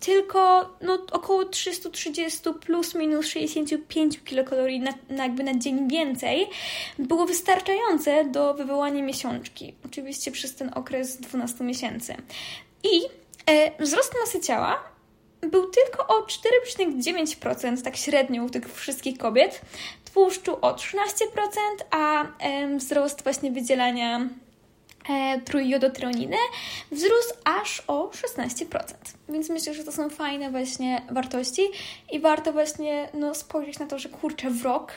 [0.00, 6.48] tylko no, około 330 plus minus 65 kilokalorii na, na, jakby na dzień więcej
[6.98, 9.74] było wystarczające do wywołania miesiączki.
[9.86, 12.14] Oczywiście przez ten okres 12 miesięcy.
[12.82, 13.00] I
[13.46, 14.84] e, wzrost masy ciała
[15.40, 19.60] był tylko o 4,9% tak średnio u tych wszystkich kobiet,
[20.12, 20.94] tłuszczu o 13%,
[21.90, 24.28] a e, wzrost właśnie wydzielania
[25.08, 25.40] e,
[26.92, 28.94] wzrósł aż o 16%.
[29.28, 31.62] Więc myślę, że to są fajne właśnie wartości
[32.12, 34.92] i warto właśnie no, spojrzeć na to, że kurczę, w rok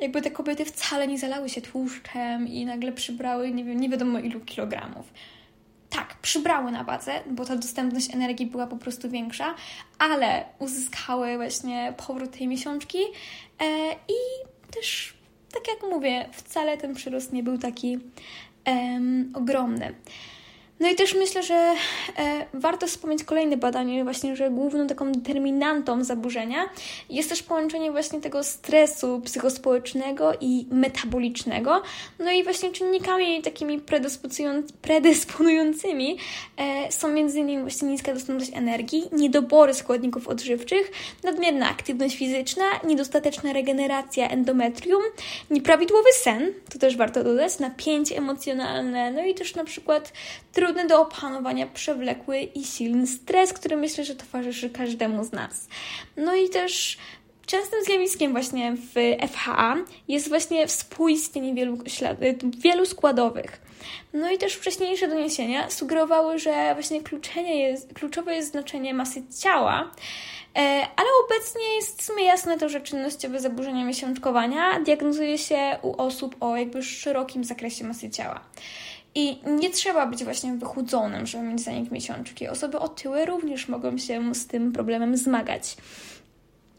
[0.00, 4.18] jakby te kobiety wcale nie zalały się tłuszczem i nagle przybrały nie, wiem, nie wiadomo
[4.18, 5.12] ilu kilogramów.
[5.90, 9.54] Tak, przybrały na wadze, bo ta dostępność energii była po prostu większa,
[9.98, 15.14] ale uzyskały właśnie powrót tej miesiączki e, i też,
[15.52, 17.98] tak jak mówię, wcale ten przyrost nie był taki
[19.34, 19.94] ogromny.
[20.80, 26.04] No i też myślę, że e, warto wspomnieć kolejne badanie, właśnie, że główną taką determinantą
[26.04, 26.68] zaburzenia
[27.10, 31.82] jest też połączenie właśnie tego stresu psychospołecznego i metabolicznego.
[32.18, 33.80] No i właśnie czynnikami takimi
[34.82, 36.18] predysponującymi
[36.56, 37.60] e, są m.in.
[37.60, 40.92] właśnie niska dostępność energii, niedobory składników odżywczych,
[41.24, 45.02] nadmierna aktywność fizyczna, niedostateczna regeneracja endometrium,
[45.50, 50.12] nieprawidłowy sen, to też warto dodać, napięcie emocjonalne, no i też na przykład
[50.64, 55.68] trudny do opanowania przewlekły i silny stres, który myślę, że towarzyszy każdemu z nas.
[56.16, 56.98] No i też
[57.46, 58.94] częstym zjawiskiem właśnie w
[59.32, 59.76] FHA
[60.08, 61.78] jest właśnie współistnienie wielu,
[62.58, 63.60] wielu składowych.
[64.12, 67.00] No i też wcześniejsze doniesienia sugerowały, że właśnie
[67.58, 69.90] jest, kluczowe jest znaczenie masy ciała,
[70.56, 70.60] e,
[70.96, 76.36] ale obecnie jest w sumie jasne to, że czynnościowe zaburzenia miesiączkowania diagnozuje się u osób
[76.40, 78.40] o jakby szerokim zakresie masy ciała.
[79.14, 82.48] I nie trzeba być właśnie wychudzonym, żeby mieć zanik miesiączki.
[82.48, 85.76] Osoby otyłe również mogą się z tym problemem zmagać.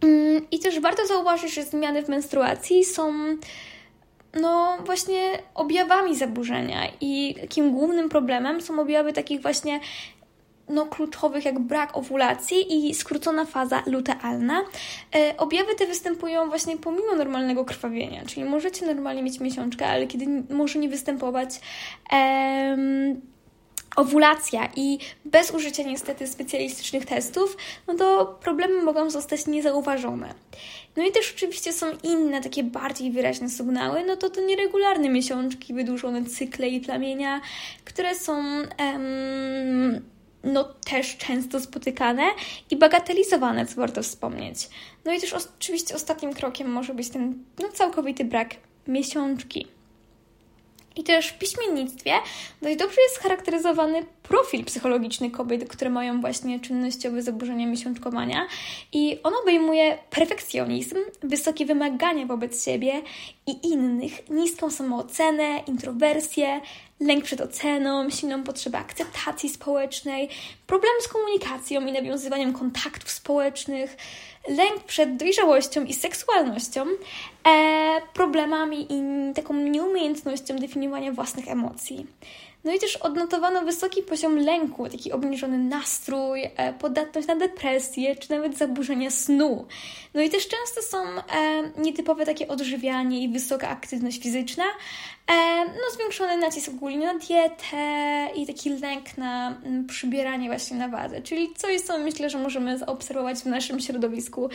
[0.01, 3.13] Mm, I też warto zauważyć, że zmiany w menstruacji są
[4.41, 9.79] no właśnie objawami zaburzenia i takim głównym problemem są objawy takich właśnie
[10.69, 14.61] no, kluczowych jak brak owulacji i skrócona faza lutealna.
[15.15, 20.25] E, objawy te występują właśnie pomimo normalnego krwawienia, czyli możecie normalnie mieć miesiączkę, ale kiedy
[20.49, 21.59] może nie występować
[23.95, 30.33] owulacja i bez użycia niestety specjalistycznych testów, no to problemy mogą zostać niezauważone.
[30.95, 35.73] No i też oczywiście są inne takie bardziej wyraźne sygnały, no to to nieregularne miesiączki,
[35.73, 37.41] wydłużone cykle i plamienia,
[37.85, 38.43] które są
[38.77, 40.01] em,
[40.45, 42.23] no też często spotykane
[42.71, 44.69] i bagatelizowane, co warto wspomnieć.
[45.05, 48.55] No i też oczywiście ostatnim krokiem może być ten no, całkowity brak
[48.87, 49.67] miesiączki.
[50.95, 52.11] I też w piśmiennictwie
[52.61, 58.47] dość dobrze jest scharakteryzowany profil psychologiczny kobiet, które mają właśnie czynnościowe zaburzenia miesiączkowania
[58.93, 63.01] i on obejmuje perfekcjonizm, wysokie wymagania wobec siebie
[63.47, 66.61] i innych, niską samoocenę, introwersję,
[66.99, 70.29] lęk przed oceną, silną potrzebę akceptacji społecznej,
[70.67, 73.97] problem z komunikacją i nawiązywaniem kontaktów społecznych,
[74.47, 76.85] lęk przed dojrzałością i seksualnością,
[77.47, 79.03] e, problemami i
[79.33, 82.07] taką nieumiejętnością definiowania własnych emocji.
[82.65, 88.31] No i też odnotowano wysoki poziom lęku, taki obniżony nastrój, e, podatność na depresję, czy
[88.31, 89.65] nawet zaburzenia snu.
[90.13, 91.21] No i też często są e,
[91.77, 98.47] nietypowe takie odżywianie i wysoka aktywność fizyczna, e, no zwiększony nacisk ogólnie na dietę i
[98.47, 103.45] taki lęk na przybieranie właśnie na wadze, czyli coś, co myślę, że możemy zaobserwować w
[103.45, 104.49] naszym środowisku,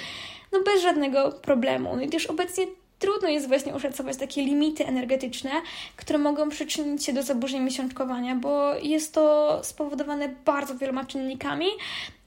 [0.53, 1.97] no bez żadnego problemu.
[1.97, 2.67] No i też obecnie
[3.01, 5.51] trudno jest właśnie oszacować takie limity energetyczne,
[5.97, 11.67] które mogą przyczynić się do zaburzeń miesiączkowania, bo jest to spowodowane bardzo wieloma czynnikami,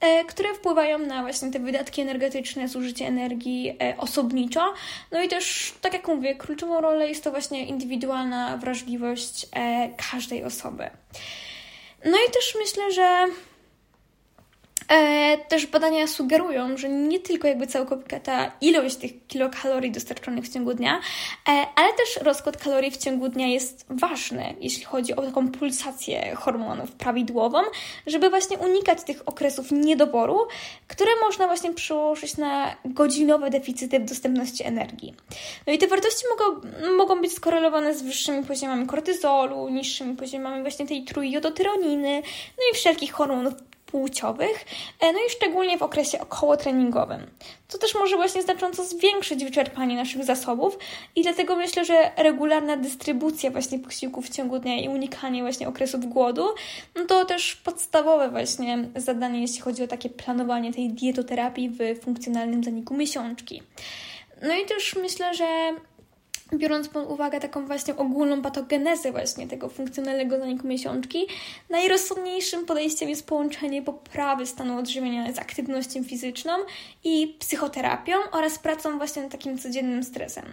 [0.00, 4.74] e, które wpływają na właśnie te wydatki energetyczne, zużycie energii e, osobniczo.
[5.12, 10.44] No i też, tak jak mówię, kluczową rolę jest to właśnie indywidualna wrażliwość e, każdej
[10.44, 10.90] osoby.
[12.04, 13.26] No i też myślę, że
[14.88, 20.74] E, też badania sugerują, że nie tylko jakby całkowita ilość tych kilokalorii dostarczonych w ciągu
[20.74, 21.00] dnia,
[21.48, 26.34] e, ale też rozkład kalorii w ciągu dnia jest ważny, jeśli chodzi o taką pulsację
[26.34, 27.58] hormonów prawidłową,
[28.06, 30.38] żeby właśnie unikać tych okresów niedoboru,
[30.88, 35.14] które można właśnie przełożyć na godzinowe deficyty w dostępności energii.
[35.66, 36.60] No i te wartości mogą,
[36.96, 42.22] mogą być skorelowane z wyższymi poziomami kortyzolu, niższymi poziomami właśnie tej trójjodotyroniny,
[42.58, 43.54] no i wszelkich hormonów
[43.94, 44.64] płciowych,
[45.00, 47.26] e, no i szczególnie w okresie okołotreningowym.
[47.68, 50.78] To też może właśnie znacząco zwiększyć wyczerpanie naszych zasobów
[51.16, 56.04] i dlatego myślę, że regularna dystrybucja właśnie posiłków w ciągu dnia i unikanie właśnie okresów
[56.04, 56.46] głodu,
[56.94, 62.64] no to też podstawowe właśnie zadanie, jeśli chodzi o takie planowanie tej dietoterapii w funkcjonalnym
[62.64, 63.62] zaniku miesiączki.
[64.42, 65.46] No i też myślę, że
[66.58, 71.26] biorąc pod uwagę taką właśnie ogólną patogenezę właśnie tego funkcjonalnego zaniku miesiączki,
[71.70, 76.52] najrozsądniejszym podejściem jest połączenie poprawy stanu odżywienia z aktywnością fizyczną
[77.04, 80.44] i psychoterapią oraz pracą właśnie nad takim codziennym stresem.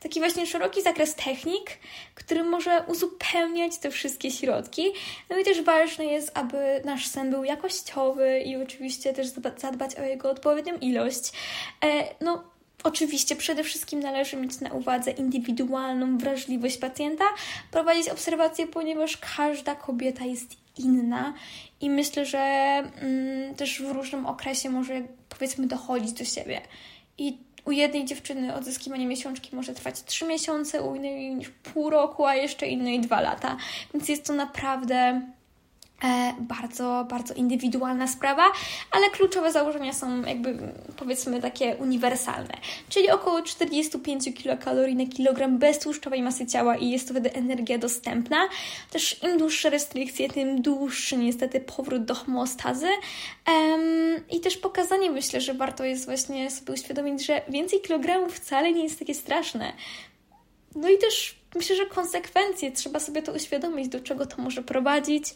[0.00, 1.70] Taki właśnie szeroki zakres technik,
[2.14, 4.92] który może uzupełniać te wszystkie środki.
[5.30, 10.02] No i też ważne jest, aby nasz sen był jakościowy i oczywiście też zadbać o
[10.02, 11.32] jego odpowiednią ilość.
[11.84, 12.53] E, no,
[12.84, 17.24] Oczywiście przede wszystkim należy mieć na uwadze indywidualną wrażliwość pacjenta,
[17.70, 21.34] prowadzić obserwacje, ponieważ każda kobieta jest inna
[21.80, 26.60] i myślę, że mm, też w różnym okresie może powiedzmy dochodzić do siebie.
[27.18, 32.34] I u jednej dziewczyny odzyskiwanie miesiączki może trwać 3 miesiące, u innej pół roku, a
[32.34, 33.56] jeszcze innej 2 lata.
[33.94, 35.20] Więc jest to naprawdę
[36.40, 38.42] bardzo, bardzo indywidualna sprawa,
[38.90, 40.58] ale kluczowe założenia są jakby
[40.96, 42.54] powiedzmy takie uniwersalne,
[42.88, 47.78] czyli około 45 kilokalorii na kilogram bez tłuszczowej masy ciała i jest to wtedy energia
[47.78, 48.48] dostępna.
[48.90, 52.88] Też im dłuższe restrykcje, tym dłuższy niestety powrót do homeostazy
[54.30, 58.82] i też pokazanie myślę, że warto jest właśnie sobie uświadomić, że więcej kilogramów wcale nie
[58.82, 59.72] jest takie straszne.
[60.74, 65.34] No i też myślę, że konsekwencje trzeba sobie to uświadomić, do czego to może prowadzić.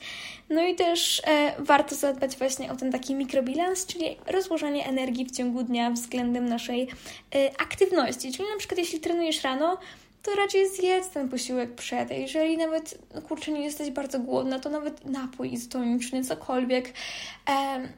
[0.51, 5.31] No i też e, warto zadbać właśnie o ten taki mikrobilans, czyli rozłożenie energii w
[5.31, 6.89] ciągu dnia względem naszej
[7.35, 8.33] e, aktywności.
[8.33, 9.79] Czyli na przykład jeśli trenujesz rano,
[10.23, 12.11] to raczej zjedz ten posiłek przed.
[12.11, 16.93] Jeżeli nawet, no kurczę, nie jesteś bardzo głodna, to nawet napój izotoniczny, cokolwiek,
[17.51, 17.89] e,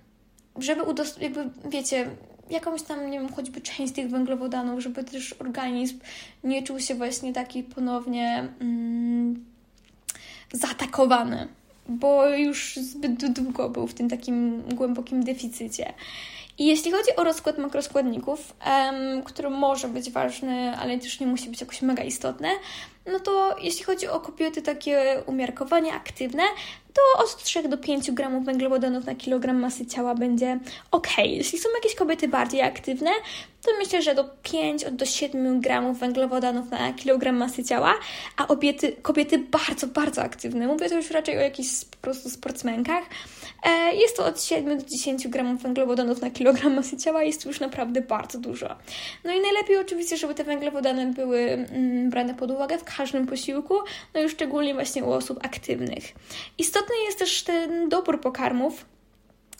[0.58, 2.10] żeby udostępnić, jakby, wiecie,
[2.50, 5.98] jakąś tam, nie wiem, choćby część tych węglowodanów, żeby też organizm
[6.44, 9.44] nie czuł się właśnie taki ponownie mm,
[10.52, 11.48] zaatakowany,
[11.88, 15.92] bo już zbyt długo był w tym takim głębokim deficycie.
[16.58, 21.50] I jeśli chodzi o rozkład makroskładników, um, który może być ważny, ale też nie musi
[21.50, 22.48] być jakoś mega istotny,
[23.12, 26.42] no to jeśli chodzi o kobiety takie umiarkowanie aktywne,
[26.94, 30.58] to od 3 do 5 gramów węglowodanów na kilogram masy ciała będzie
[30.90, 31.08] ok.
[31.24, 33.10] Jeśli są jakieś kobiety bardziej aktywne,
[33.62, 37.94] to myślę, że do 5 do 7 gramów węglowodanów na kilogram masy ciała,
[38.36, 43.04] a kobiety, kobiety bardzo, bardzo aktywne, mówię to już raczej o jakichś po prostu sportsmenkach,
[43.92, 47.60] jest to od 7 do 10 gramów węglowodanów na kilogram masy ciała, jest to już
[47.60, 48.76] naprawdę bardzo dużo.
[49.24, 53.74] No i najlepiej oczywiście, żeby te węglowodany były mm, brane pod uwagę w każdym posiłku,
[54.14, 56.04] no i szczególnie właśnie u osób aktywnych.
[56.58, 58.84] Istotny jest też ten dobór pokarmów,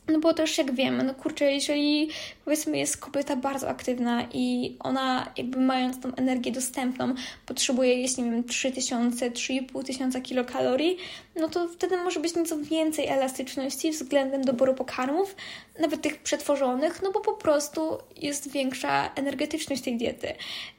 [0.08, 2.08] no bo też jak wiemy, no kurczę, jeżeli
[2.44, 7.14] powiedzmy jest kobieta bardzo aktywna i ona jakby mając tą energię dostępną
[7.46, 10.96] potrzebuje jeść, nie wiem, 3000, 3500 kilokalorii,
[11.40, 15.37] no to wtedy może być nieco więcej elastyczności względem doboru pokarmów,
[15.81, 20.29] nawet tych przetworzonych, no bo po prostu jest większa energetyczność tej diety.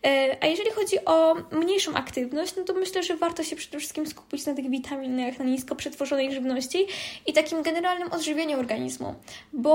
[0.06, 4.08] E, a jeżeli chodzi o mniejszą aktywność, no to myślę, że warto się przede wszystkim
[4.08, 6.88] skupić na tych witaminach, na nisko przetworzonej żywności
[7.28, 9.16] i takim generalnym odżywieniu organizmu,
[9.54, 9.72] bo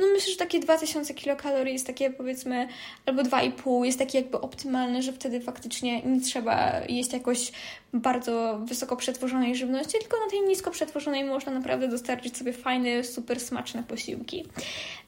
[0.00, 2.68] no myślę, że takie 2000 kilokalorii jest takie powiedzmy,
[3.06, 7.52] albo 2,5 jest takie jakby optymalne, że wtedy faktycznie nie trzeba jeść jakoś
[7.92, 13.40] bardzo wysoko przetworzonej żywności, tylko na tej nisko przetworzonej można naprawdę dostarczyć sobie fajne, super
[13.40, 14.44] smaczne posiłki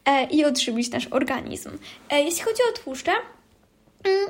[0.05, 1.71] e, i odżywić nasz organizm.
[2.11, 3.13] E, jeśli chodzi o tłuszcze,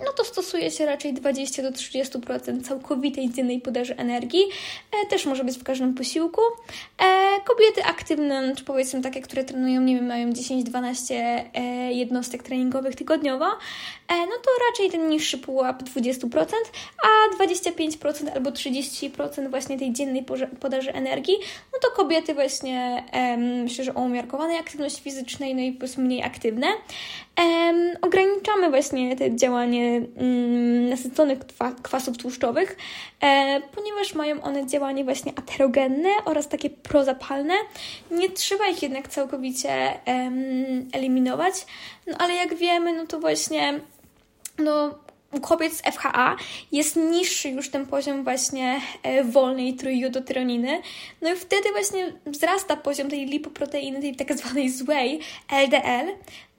[0.04, 4.44] no to stosuje się raczej 20 do 30% całkowitej dziennej podaży energii.
[5.02, 6.40] E, też może być w każdym posiłku.
[6.98, 12.96] E, kobiety aktywne, czy powiedzmy takie, które trenują, nie wiem, mają 10-12 e, jednostek treningowych
[12.96, 13.44] tygodniowo,
[14.10, 16.46] no to raczej ten niższy pułap 20%,
[17.02, 20.24] a 25% albo 30% właśnie tej dziennej
[20.60, 21.34] podaży energii,
[21.72, 23.04] no to kobiety właśnie
[23.62, 26.66] myślę, że o umiarkowanej aktywności fizycznej, no i plus mniej aktywne.
[28.02, 31.38] Ograniczamy właśnie te działanie mm, nasyconych
[31.82, 32.76] kwasów tłuszczowych,
[33.20, 37.54] e, ponieważ mają one działanie właśnie aterogenne oraz takie prozapalne.
[38.10, 40.00] Nie trzeba ich jednak całkowicie
[40.92, 41.54] eliminować,
[42.06, 43.80] no ale jak wiemy, no to właśnie
[44.58, 44.94] no,
[45.34, 46.36] u kobiet z FHA
[46.72, 50.82] jest niższy już ten poziom właśnie e, wolnej trójjodotyroniny.
[51.22, 55.20] No i wtedy właśnie wzrasta poziom tej lipoproteiny, tej tak zwanej złej
[55.52, 56.12] LDL,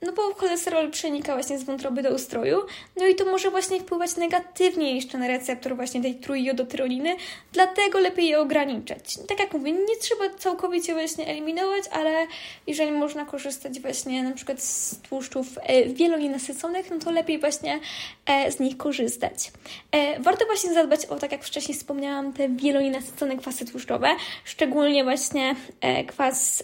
[0.05, 2.61] no bo cholesterol przenika właśnie z wątroby do ustroju,
[2.97, 7.15] no i to może właśnie wpływać negatywnie jeszcze na receptor właśnie tej trójjodotyroniny,
[7.53, 9.17] dlatego lepiej je ograniczać.
[9.27, 12.27] Tak jak mówię, nie trzeba całkowicie właśnie eliminować, ale
[12.67, 17.79] jeżeli można korzystać właśnie na przykład z tłuszczów e, wielonienasyconych, no to lepiej właśnie
[18.25, 19.51] e, z nich korzystać.
[19.91, 24.07] E, warto właśnie zadbać o, tak jak wcześniej wspomniałam, te wielonienasycone kwasy tłuszczowe,
[24.43, 25.55] szczególnie właśnie
[26.07, 26.63] kwas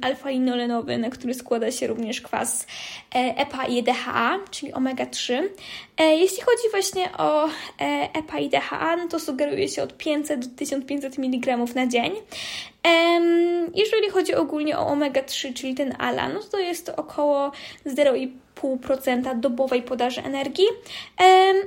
[0.00, 2.63] alfa-inolenowy, na który składa się również kwas
[3.14, 5.42] EPA i DHA, czyli omega-3.
[5.98, 7.48] E, jeśli chodzi właśnie o
[8.14, 12.12] EPA i DHA, no to sugeruje się od 500 do 1500 mg na dzień.
[13.74, 17.52] Jeżeli chodzi ogólnie o omega-3, czyli ten ALA, no to jest to około
[17.86, 20.66] 0,5% dobowej podaży energii,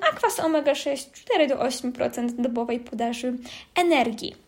[0.10, 3.34] a kwas omega-6 4 do 8% dobowej podaży
[3.76, 4.47] energii.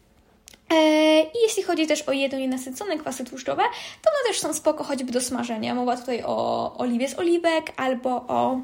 [0.70, 3.63] E, I jeśli chodzi też o jedno nienasycone kwasy tłuszczowe,
[4.01, 5.76] to one też są spoko choćby do smażenia.
[5.76, 8.59] Mowa tutaj o oliwie z oliwek albo o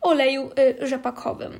[0.00, 0.50] oleju
[0.80, 1.52] y, rzepakowym.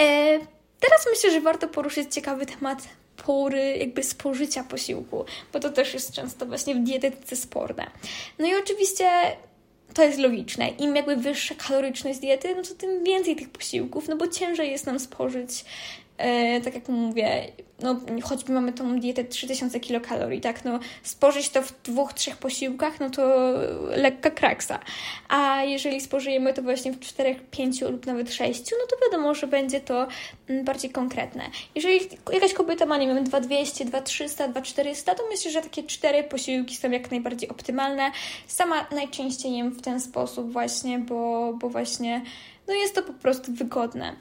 [0.00, 0.38] E,
[0.80, 2.88] teraz myślę, że warto poruszyć ciekawy temat
[3.26, 7.90] pory jakby spożycia posiłku, bo to też jest często właśnie w dietetyce sporne.
[8.38, 9.06] No i oczywiście
[9.94, 10.68] to jest logiczne.
[10.68, 14.86] Im jakby wyższa kaloryczność diety, no to tym więcej tych posiłków, no bo ciężej jest
[14.86, 15.64] nam spożyć
[16.64, 17.52] tak jak mówię,
[17.82, 23.00] no choćby mamy tą dietę 3000 kilokalorii, tak, no spożyć to w dwóch, trzech posiłkach,
[23.00, 23.52] no to
[23.96, 24.78] lekka kraksa.
[25.28, 29.46] A jeżeli spożyjemy to właśnie w czterech, pięciu lub nawet sześciu, no to wiadomo, że
[29.46, 30.06] będzie to
[30.48, 31.44] mm, bardziej konkretne.
[31.74, 32.00] Jeżeli
[32.32, 36.90] jakaś kobieta ma, nie wiem, 2200, 2300, 2400, to myślę, że takie cztery posiłki są
[36.90, 38.10] jak najbardziej optymalne.
[38.46, 42.22] Sama najczęściej jem w ten sposób właśnie, bo, bo właśnie
[42.70, 44.16] no jest to po prostu wygodne.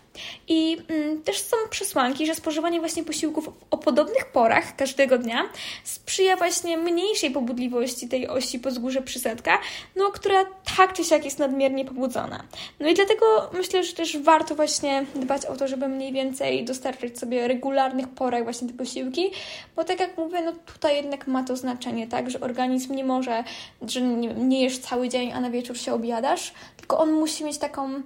[0.47, 5.49] I mm, też są przesłanki, że spożywanie właśnie posiłków o podobnych porach każdego dnia
[5.83, 9.57] sprzyja właśnie mniejszej pobudliwości tej osi pozgórze przysadka,
[9.95, 10.45] no która
[10.77, 12.43] tak czy siak jest nadmiernie pobudzona.
[12.79, 17.19] No i dlatego myślę, że też warto właśnie dbać o to, żeby mniej więcej dostarczyć
[17.19, 19.31] sobie regularnych porach właśnie te posiłki,
[19.75, 23.43] bo tak jak mówię, no tutaj jednak ma to znaczenie, tak, że organizm nie może,
[23.81, 27.57] że nie, nie jesz cały dzień, a na wieczór się obiadasz, tylko on musi mieć
[27.57, 28.01] taką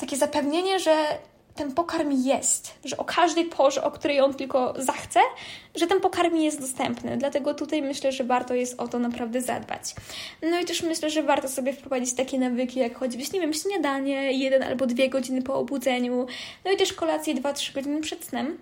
[0.00, 1.18] takie zapewnienie, że
[1.58, 5.20] ten pokarm jest, że o każdej porze, o której on tylko zachce,
[5.74, 7.16] że ten pokarm jest dostępny.
[7.16, 9.94] Dlatego tutaj myślę, że warto jest o to naprawdę zadbać.
[10.42, 14.32] No i też myślę, że warto sobie wprowadzić takie nawyki, jak choćby, nie wiem, śniadanie
[14.32, 16.26] jeden albo dwie godziny po obudzeniu,
[16.64, 18.58] no i też kolację 2-3 godziny przed snem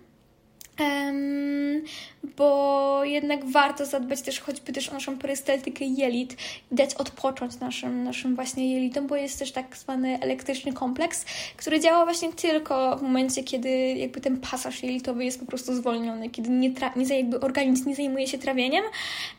[2.37, 6.37] bo jednak warto zadbać też choćby też o naszą perystaltykę jelit
[6.73, 11.25] dać odpocząć naszym, naszym właśnie jelitom, bo jest też tak zwany elektryczny kompleks,
[11.57, 16.31] który działa właśnie tylko w momencie, kiedy jakby ten pasaż jelitowy jest po prostu zwolniony,
[16.31, 18.89] kiedy nie, tra- nie jakby organizm nie zajmuje się trawieniem, e,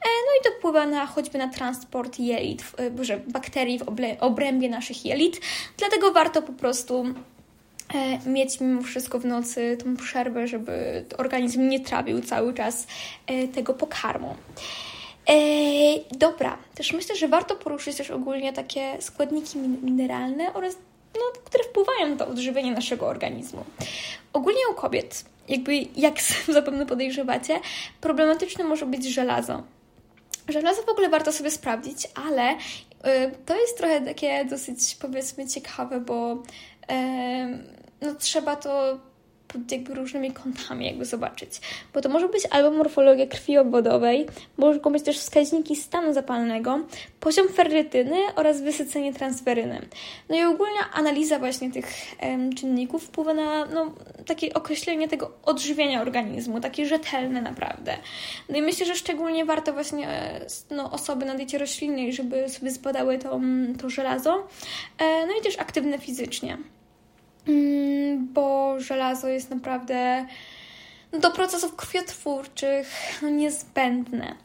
[0.01, 3.83] no i to wpływa na choćby na transport jelit, w, e, bakterii w
[4.19, 5.41] obrębie naszych jelit,
[5.77, 7.05] dlatego warto po prostu
[8.25, 12.88] mieć mimo wszystko w nocy tą przerwę, żeby organizm nie trawił cały czas
[13.27, 14.35] e, tego pokarmu.
[15.29, 15.33] E,
[16.11, 20.75] dobra, też myślę, że warto poruszyć też ogólnie takie składniki mineralne oraz
[21.15, 23.63] no, które wpływają na to odżywienie naszego organizmu.
[24.33, 27.59] Ogólnie u kobiet, jakby jak zapewne podejrzewacie,
[28.01, 29.63] problematyczne może być żelazo.
[30.47, 32.55] Żelazo w ogóle warto sobie sprawdzić, ale
[33.45, 36.43] to jest trochę takie dosyć powiedzmy ciekawe, bo
[38.01, 38.99] no trzeba to
[39.47, 41.61] pod jakby różnymi kątami jakby zobaczyć.
[41.93, 44.25] Bo to może być albo morfologia krwi obwodowej,
[44.57, 46.79] mogą być też wskaźniki stanu zapalnego,
[47.19, 49.87] poziom ferrytyny oraz wysycenie transferyny.
[50.29, 51.87] No i ogólnie analiza właśnie tych
[52.19, 53.91] em, czynników wpływa na no,
[54.25, 57.97] takie określenie tego odżywiania organizmu, takie rzetelne naprawdę.
[58.49, 60.07] No i myślę, że szczególnie warto właśnie
[60.71, 63.39] no, osoby na diecie roślinnej, żeby sobie zbadały to,
[63.81, 64.47] to żelazo,
[64.97, 66.57] e, no i też aktywne fizycznie.
[67.47, 70.25] Mm, bo żelazo jest naprawdę
[71.11, 72.87] do procesów krwiotwórczych
[73.21, 74.35] no, niezbędne.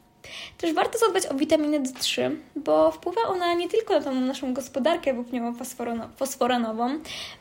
[0.59, 5.15] Też warto zadbać o witaminę D3, bo wpływa ona nie tylko na tą naszą gospodarkę
[5.15, 6.99] wapniowo-fosforanową,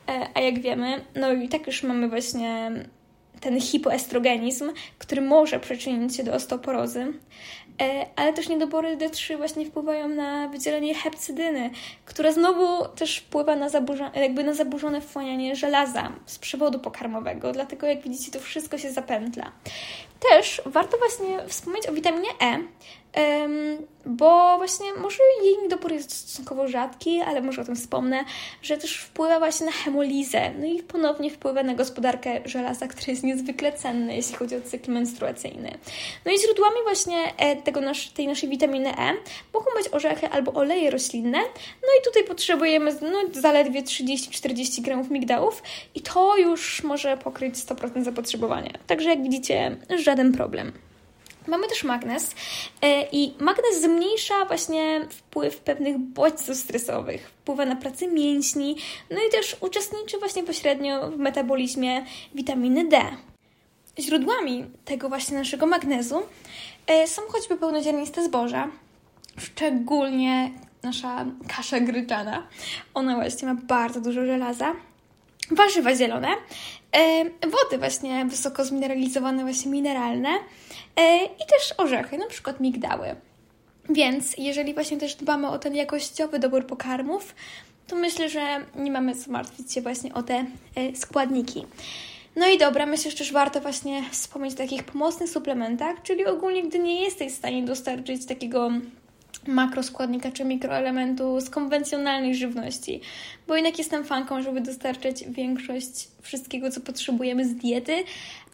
[0.07, 2.71] e, a jak wiemy, no i tak już mamy właśnie
[3.41, 7.13] ten hipoestrogenizm, który może przyczynić się do osteoporozy,
[8.15, 11.69] ale też niedobory D3 właśnie wpływają na wydzielenie hepcydyny,
[12.05, 17.87] która znowu też wpływa na, zaburza, jakby na zaburzone wchłanianie żelaza z przewodu pokarmowego, dlatego
[17.87, 19.51] jak widzicie to wszystko się zapętla.
[20.29, 22.59] Też warto właśnie wspomnieć o witaminie E,
[24.05, 28.25] bo właśnie może jej niedobór jest stosunkowo rzadki, ale może o tym wspomnę,
[28.61, 33.23] że też wpływa właśnie na hemolizę, no i ponownie wpływa na gospodarkę żelaza, który jest
[33.23, 35.77] niezwykle cenny, jeśli chodzi o cykl menstruacyjny.
[36.25, 39.13] No i źródłami właśnie e, tego nasz, tej naszej witaminy E
[39.53, 41.39] mogą być orzechy albo oleje roślinne,
[41.81, 45.63] no i tutaj potrzebujemy no, zaledwie 30-40 gramów migdałów
[45.95, 48.71] i to już może pokryć 100% zapotrzebowania.
[48.87, 50.71] Także jak widzicie, żaden problem.
[51.47, 52.35] Mamy też magnez
[52.81, 58.75] e, i magnez zmniejsza właśnie wpływ pewnych bodźców stresowych, wpływa na pracę mięśni,
[59.09, 63.01] no i też uczestniczy właśnie pośrednio w metabolizmie witaminy D.
[63.99, 66.21] Źródłami tego właśnie naszego magnezu
[66.87, 68.67] e, są choćby pełnoziarniste zboża,
[69.37, 70.51] szczególnie
[70.83, 72.47] nasza kasza gryczana.
[72.93, 74.73] Ona właśnie ma bardzo dużo żelaza.
[75.51, 76.27] Warzywa zielone,
[76.91, 80.29] e, wody właśnie wysoko zmineralizowane, właśnie mineralne,
[81.35, 83.15] i też orzechy, na przykład migdały.
[83.89, 87.35] Więc jeżeli właśnie też dbamy o ten jakościowy dobór pokarmów,
[87.87, 91.65] to myślę, że nie mamy co martwić się właśnie o te e, składniki.
[92.35, 96.63] No i dobra, myślę, że też warto właśnie wspomnieć o takich pomocnych suplementach, czyli ogólnie,
[96.63, 98.71] gdy nie jesteś w stanie dostarczyć takiego
[99.47, 103.01] makroskładnika czy mikroelementu z konwencjonalnej żywności,
[103.47, 108.03] bo jednak jestem fanką, żeby dostarczać większość wszystkiego, co potrzebujemy z diety,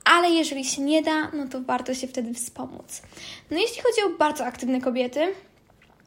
[0.08, 3.02] ale jeżeli się nie da, no to warto się wtedy wspomóc.
[3.52, 5.34] No jeśli chodzi o bardzo aktywne kobiety,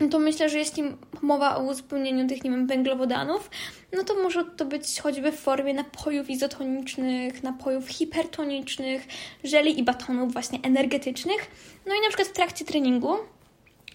[0.01, 0.83] no to myślę, że jeśli
[1.23, 3.51] mowa o uzupełnieniu tych, nie wiem, węglowodanów,
[3.93, 9.07] no to może to być choćby w formie napojów izotonicznych, napojów hipertonicznych,
[9.45, 11.51] żeli i batonów właśnie energetycznych.
[11.87, 13.15] No i na przykład w trakcie treningu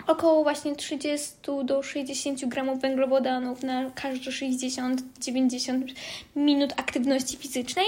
[0.07, 1.31] około właśnie 30
[1.63, 5.93] do 60 gramów węglowodanów na każde 60-90
[6.35, 7.85] minut aktywności fizycznej.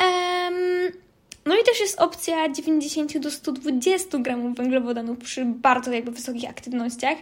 [0.00, 0.92] Um,
[1.46, 7.18] no i też jest opcja 90 do 120 gramów węglowodanów przy bardzo jakby wysokich aktywnościach,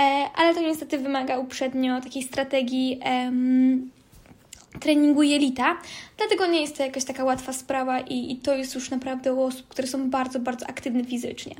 [0.00, 0.02] e,
[0.34, 3.90] ale to niestety wymaga uprzednio takiej strategii em,
[4.80, 5.76] treningu jelita,
[6.16, 9.42] dlatego nie jest to jakaś taka łatwa sprawa i, i, to jest już naprawdę u
[9.42, 11.54] osób, które są bardzo, bardzo aktywne fizycznie.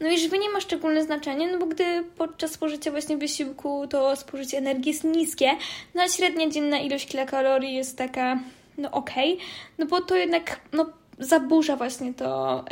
[0.00, 4.58] No i żywienie ma szczególne znaczenie, no bo gdy podczas spożycia właśnie wysiłku to spożycie
[4.58, 5.50] energii jest niskie,
[5.94, 8.40] no a średnia dzienna ilość kilokalorii jest taka,
[8.78, 9.46] no okej, okay,
[9.78, 10.86] no bo to jednak, no
[11.18, 12.64] zaburza właśnie to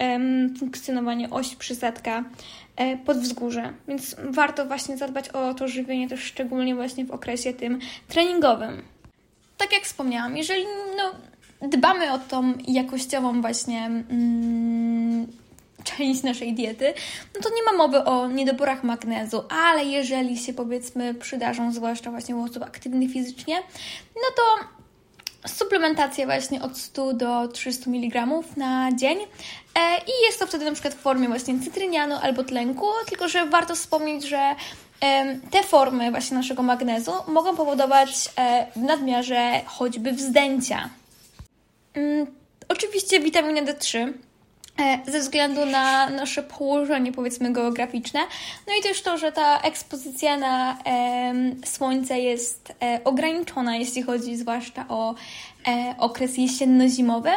[0.58, 2.24] funkcjonowanie osi przysadka
[2.76, 3.72] e, pod wzgórze.
[3.88, 7.78] Więc warto właśnie zadbać o to żywienie też szczególnie właśnie w okresie tym
[8.08, 8.82] treningowym.
[9.56, 10.64] Tak jak wspomniałam, jeżeli
[10.96, 11.12] no,
[11.68, 15.26] dbamy o tą jakościową właśnie mm,
[15.84, 16.94] część naszej diety,
[17.34, 22.36] no to nie ma mowy o niedoborach magnezu, ale jeżeli się powiedzmy przydarzą, zwłaszcza właśnie
[22.36, 23.56] u osób aktywnych fizycznie,
[24.14, 24.75] no to
[25.48, 28.26] suplementacja właśnie od 100 do 300 mg
[28.56, 29.18] na dzień.
[29.18, 33.46] E, I jest to wtedy na przykład w formie właśnie cytrynianu albo tlenku, tylko że
[33.46, 34.54] warto wspomnieć, że
[35.50, 40.90] te formy właśnie naszego magnezu mogą powodować e, w nadmiarze choćby wzdęcia.
[41.94, 42.26] Mm,
[42.68, 44.25] oczywiście witaminę D3 E,
[45.06, 48.20] ze względu na nasze położenie, powiedzmy, geograficzne.
[48.66, 54.36] No i też to, że ta ekspozycja na e, słońce jest e, ograniczona, jeśli chodzi
[54.36, 55.14] zwłaszcza o
[55.68, 57.30] e, okres jesienno-zimowy.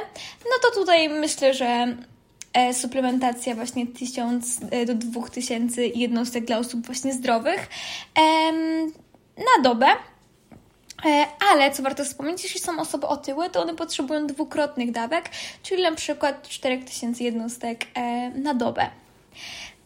[0.46, 1.96] No to tutaj myślę, że
[2.54, 7.70] e, suplementacja właśnie 1000 e, do 2000 jednostek dla osób właśnie zdrowych
[9.38, 10.18] na dobę E,
[11.52, 15.30] ale co warto wspomnieć, jeśli są osoby otyłe, to one potrzebują dwukrotnych dawek,
[15.64, 18.89] czyli na przykład 4000 jednostek e, na dobę.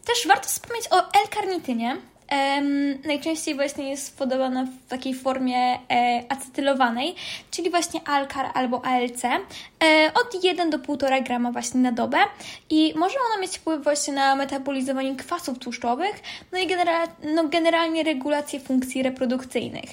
[0.06, 1.98] Też warto wspomnieć o L-karnitynie,
[3.06, 5.80] najczęściej właśnie jest podawana w takiej formie e,
[6.30, 7.16] acetylowanej,
[7.52, 12.18] czyli właśnie Alkar albo ALC, e, od 1 do 1,5 grama właśnie na dobę
[12.70, 18.04] i może ona mieć wpływ właśnie na metabolizowanie kwasów tłuszczowych, no i genera no generalnie
[18.04, 19.90] regulację funkcji reprodukcyjnych.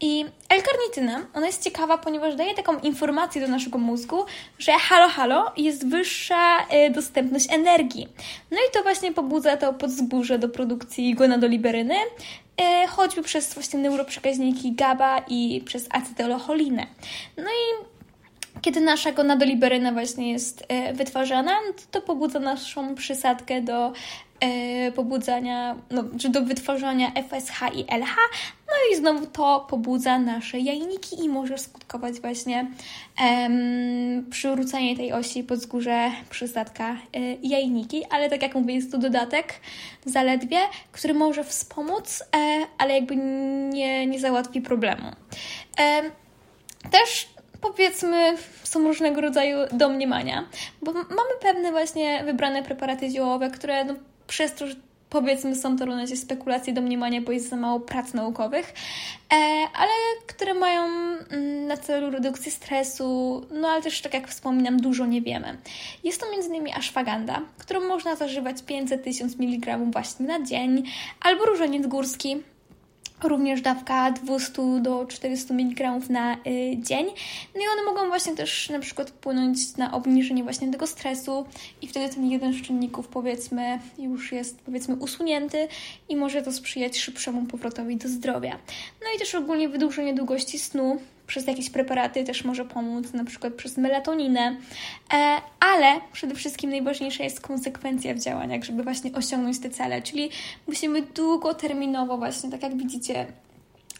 [0.00, 4.24] I L-karnityna, ona jest ciekawa, ponieważ daje taką informację do naszego mózgu,
[4.58, 8.08] że halo, halo, jest wyższa y, dostępność energii.
[8.50, 14.72] No i to właśnie pobudza to podzgórze do produkcji gonadoliberyny, y, choćby przez właśnie neuroprzekaźniki
[14.72, 16.86] GABA i przez acetylocholinę.
[17.36, 17.84] No i
[18.60, 23.92] kiedy nasza gonadoliberyna właśnie jest y, wytwarzana, no to, pobudza naszą przysadkę do
[24.94, 28.16] pobudzania, no, czy do wytworzenia FSH i LH,
[28.74, 32.66] no i znowu to pobudza nasze jajniki i może skutkować właśnie
[33.20, 36.96] um, przywrócenie tej osi pod wzgórze przysadka e,
[37.42, 39.54] jajniki, ale tak jak mówię, jest to dodatek
[40.04, 40.58] zaledwie,
[40.92, 45.12] który może wspomóc, e, ale jakby nie, nie załatwi problemu.
[45.80, 46.02] E,
[46.90, 47.28] też
[47.60, 50.48] powiedzmy, są różnego rodzaju domniemania,
[50.82, 53.94] bo mamy pewne właśnie wybrane preparaty ziołowe, które no,
[54.26, 54.74] przez to, że
[55.14, 58.74] powiedzmy są to na spekulacje, domniemania, bo jest za mało prac naukowych,
[59.32, 59.36] e,
[59.74, 59.90] ale
[60.26, 65.22] które mają mm, na celu redukcję stresu, no ale też, tak jak wspominam, dużo nie
[65.22, 65.58] wiemy.
[66.04, 66.74] Jest to m.in.
[66.76, 70.82] ashwaganda, którą można zażywać 500-1000 mg właśnie na dzień,
[71.20, 72.42] albo różaniec górski,
[73.28, 76.38] również dawka 200 do 400 mg na y,
[76.78, 77.06] dzień.
[77.54, 81.44] No i one mogą właśnie też na przykład wpłynąć na obniżenie właśnie tego stresu
[81.82, 85.68] i wtedy ten jeden z czynników powiedzmy już jest powiedzmy usunięty
[86.08, 88.58] i może to sprzyjać szybszemu powrotowi do zdrowia.
[89.00, 93.54] No i też ogólnie wydłużenie długości snu, przez jakieś preparaty też może pomóc, na przykład
[93.54, 94.56] przez melatoninę,
[95.12, 100.30] e, ale przede wszystkim najważniejsza jest konsekwencja w działaniach, żeby właśnie osiągnąć te cele, czyli
[100.66, 103.26] musimy długoterminowo właśnie, tak jak widzicie,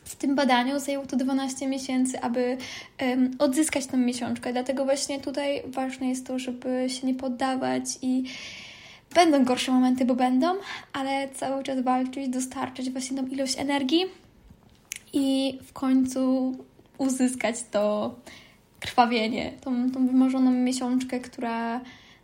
[0.05, 2.57] w tym badaniu zajęło to 12 miesięcy, aby
[3.03, 4.53] um, odzyskać tę miesiączkę.
[4.53, 8.25] Dlatego właśnie tutaj ważne jest to, żeby się nie poddawać i
[9.15, 10.55] będą gorsze momenty, bo będą,
[10.93, 14.05] ale cały czas walczyć, dostarczyć właśnie tą ilość energii
[15.13, 16.53] i w końcu
[16.99, 18.15] uzyskać to
[18.81, 21.81] krwawienie, tą, tą wymarzoną miesiączkę, która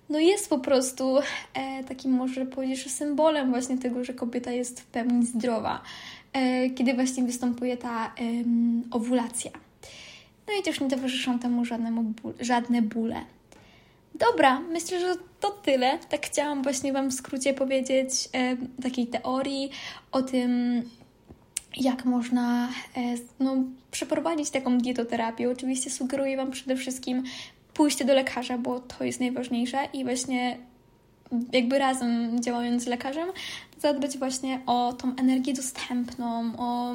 [0.09, 1.19] no jest po prostu
[1.55, 5.83] e, takim, może powiedzieć, symbolem właśnie tego, że kobieta jest w pełni zdrowa,
[6.33, 8.11] e, kiedy właśnie występuje ta e,
[8.91, 9.51] owulacja.
[10.49, 13.17] No i też nie towarzyszą temu żadnemu ból, żadne bóle.
[14.15, 15.99] Dobra, myślę, że to tyle.
[16.09, 19.71] Tak chciałam właśnie Wam w skrócie powiedzieć e, takiej teorii
[20.13, 20.83] o tym,
[21.77, 23.01] jak można e,
[23.41, 23.57] no,
[23.91, 25.51] przeprowadzić taką dietoterapię.
[25.51, 27.23] Oczywiście sugeruję Wam przede wszystkim
[27.75, 30.57] pójście do lekarza, bo to jest najważniejsze i właśnie
[31.53, 33.29] jakby razem działając z lekarzem
[33.79, 36.95] zadbać właśnie o tą energię dostępną, o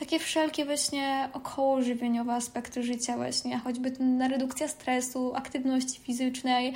[0.00, 6.74] takie wszelkie właśnie około żywieniowe aspekty życia właśnie, choćby na redukcja stresu, aktywności fizycznej,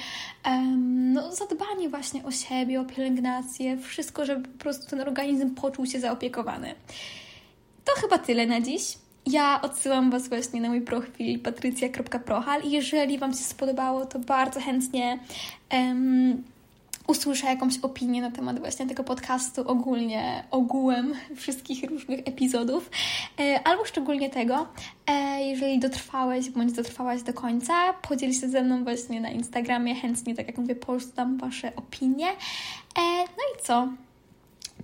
[1.12, 6.01] no zadbanie właśnie o siebie, o pielęgnację, wszystko, żeby po prostu ten organizm poczuł się
[6.01, 6.74] zaopiekowany.
[7.95, 8.82] To chyba tyle na dziś.
[9.26, 15.18] Ja odsyłam Was właśnie na mój profil patrycja.prochal jeżeli Wam się spodobało, to bardzo chętnie
[15.72, 16.43] um,
[17.07, 22.91] usłyszę jakąś opinię na temat właśnie tego podcastu ogólnie, ogółem wszystkich różnych epizodów,
[23.41, 24.66] e, albo szczególnie tego,
[25.07, 30.34] e, jeżeli dotrwałeś bądź dotrwałaś do końca, podziel się ze mną właśnie na Instagramie, chętnie,
[30.34, 32.28] tak jak mówię, poczytam Wasze opinie.
[32.99, 33.88] E, no i co?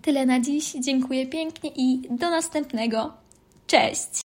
[0.03, 0.73] Tyle na dziś.
[0.73, 3.13] Dziękuję pięknie i do następnego.
[3.67, 4.25] Cześć!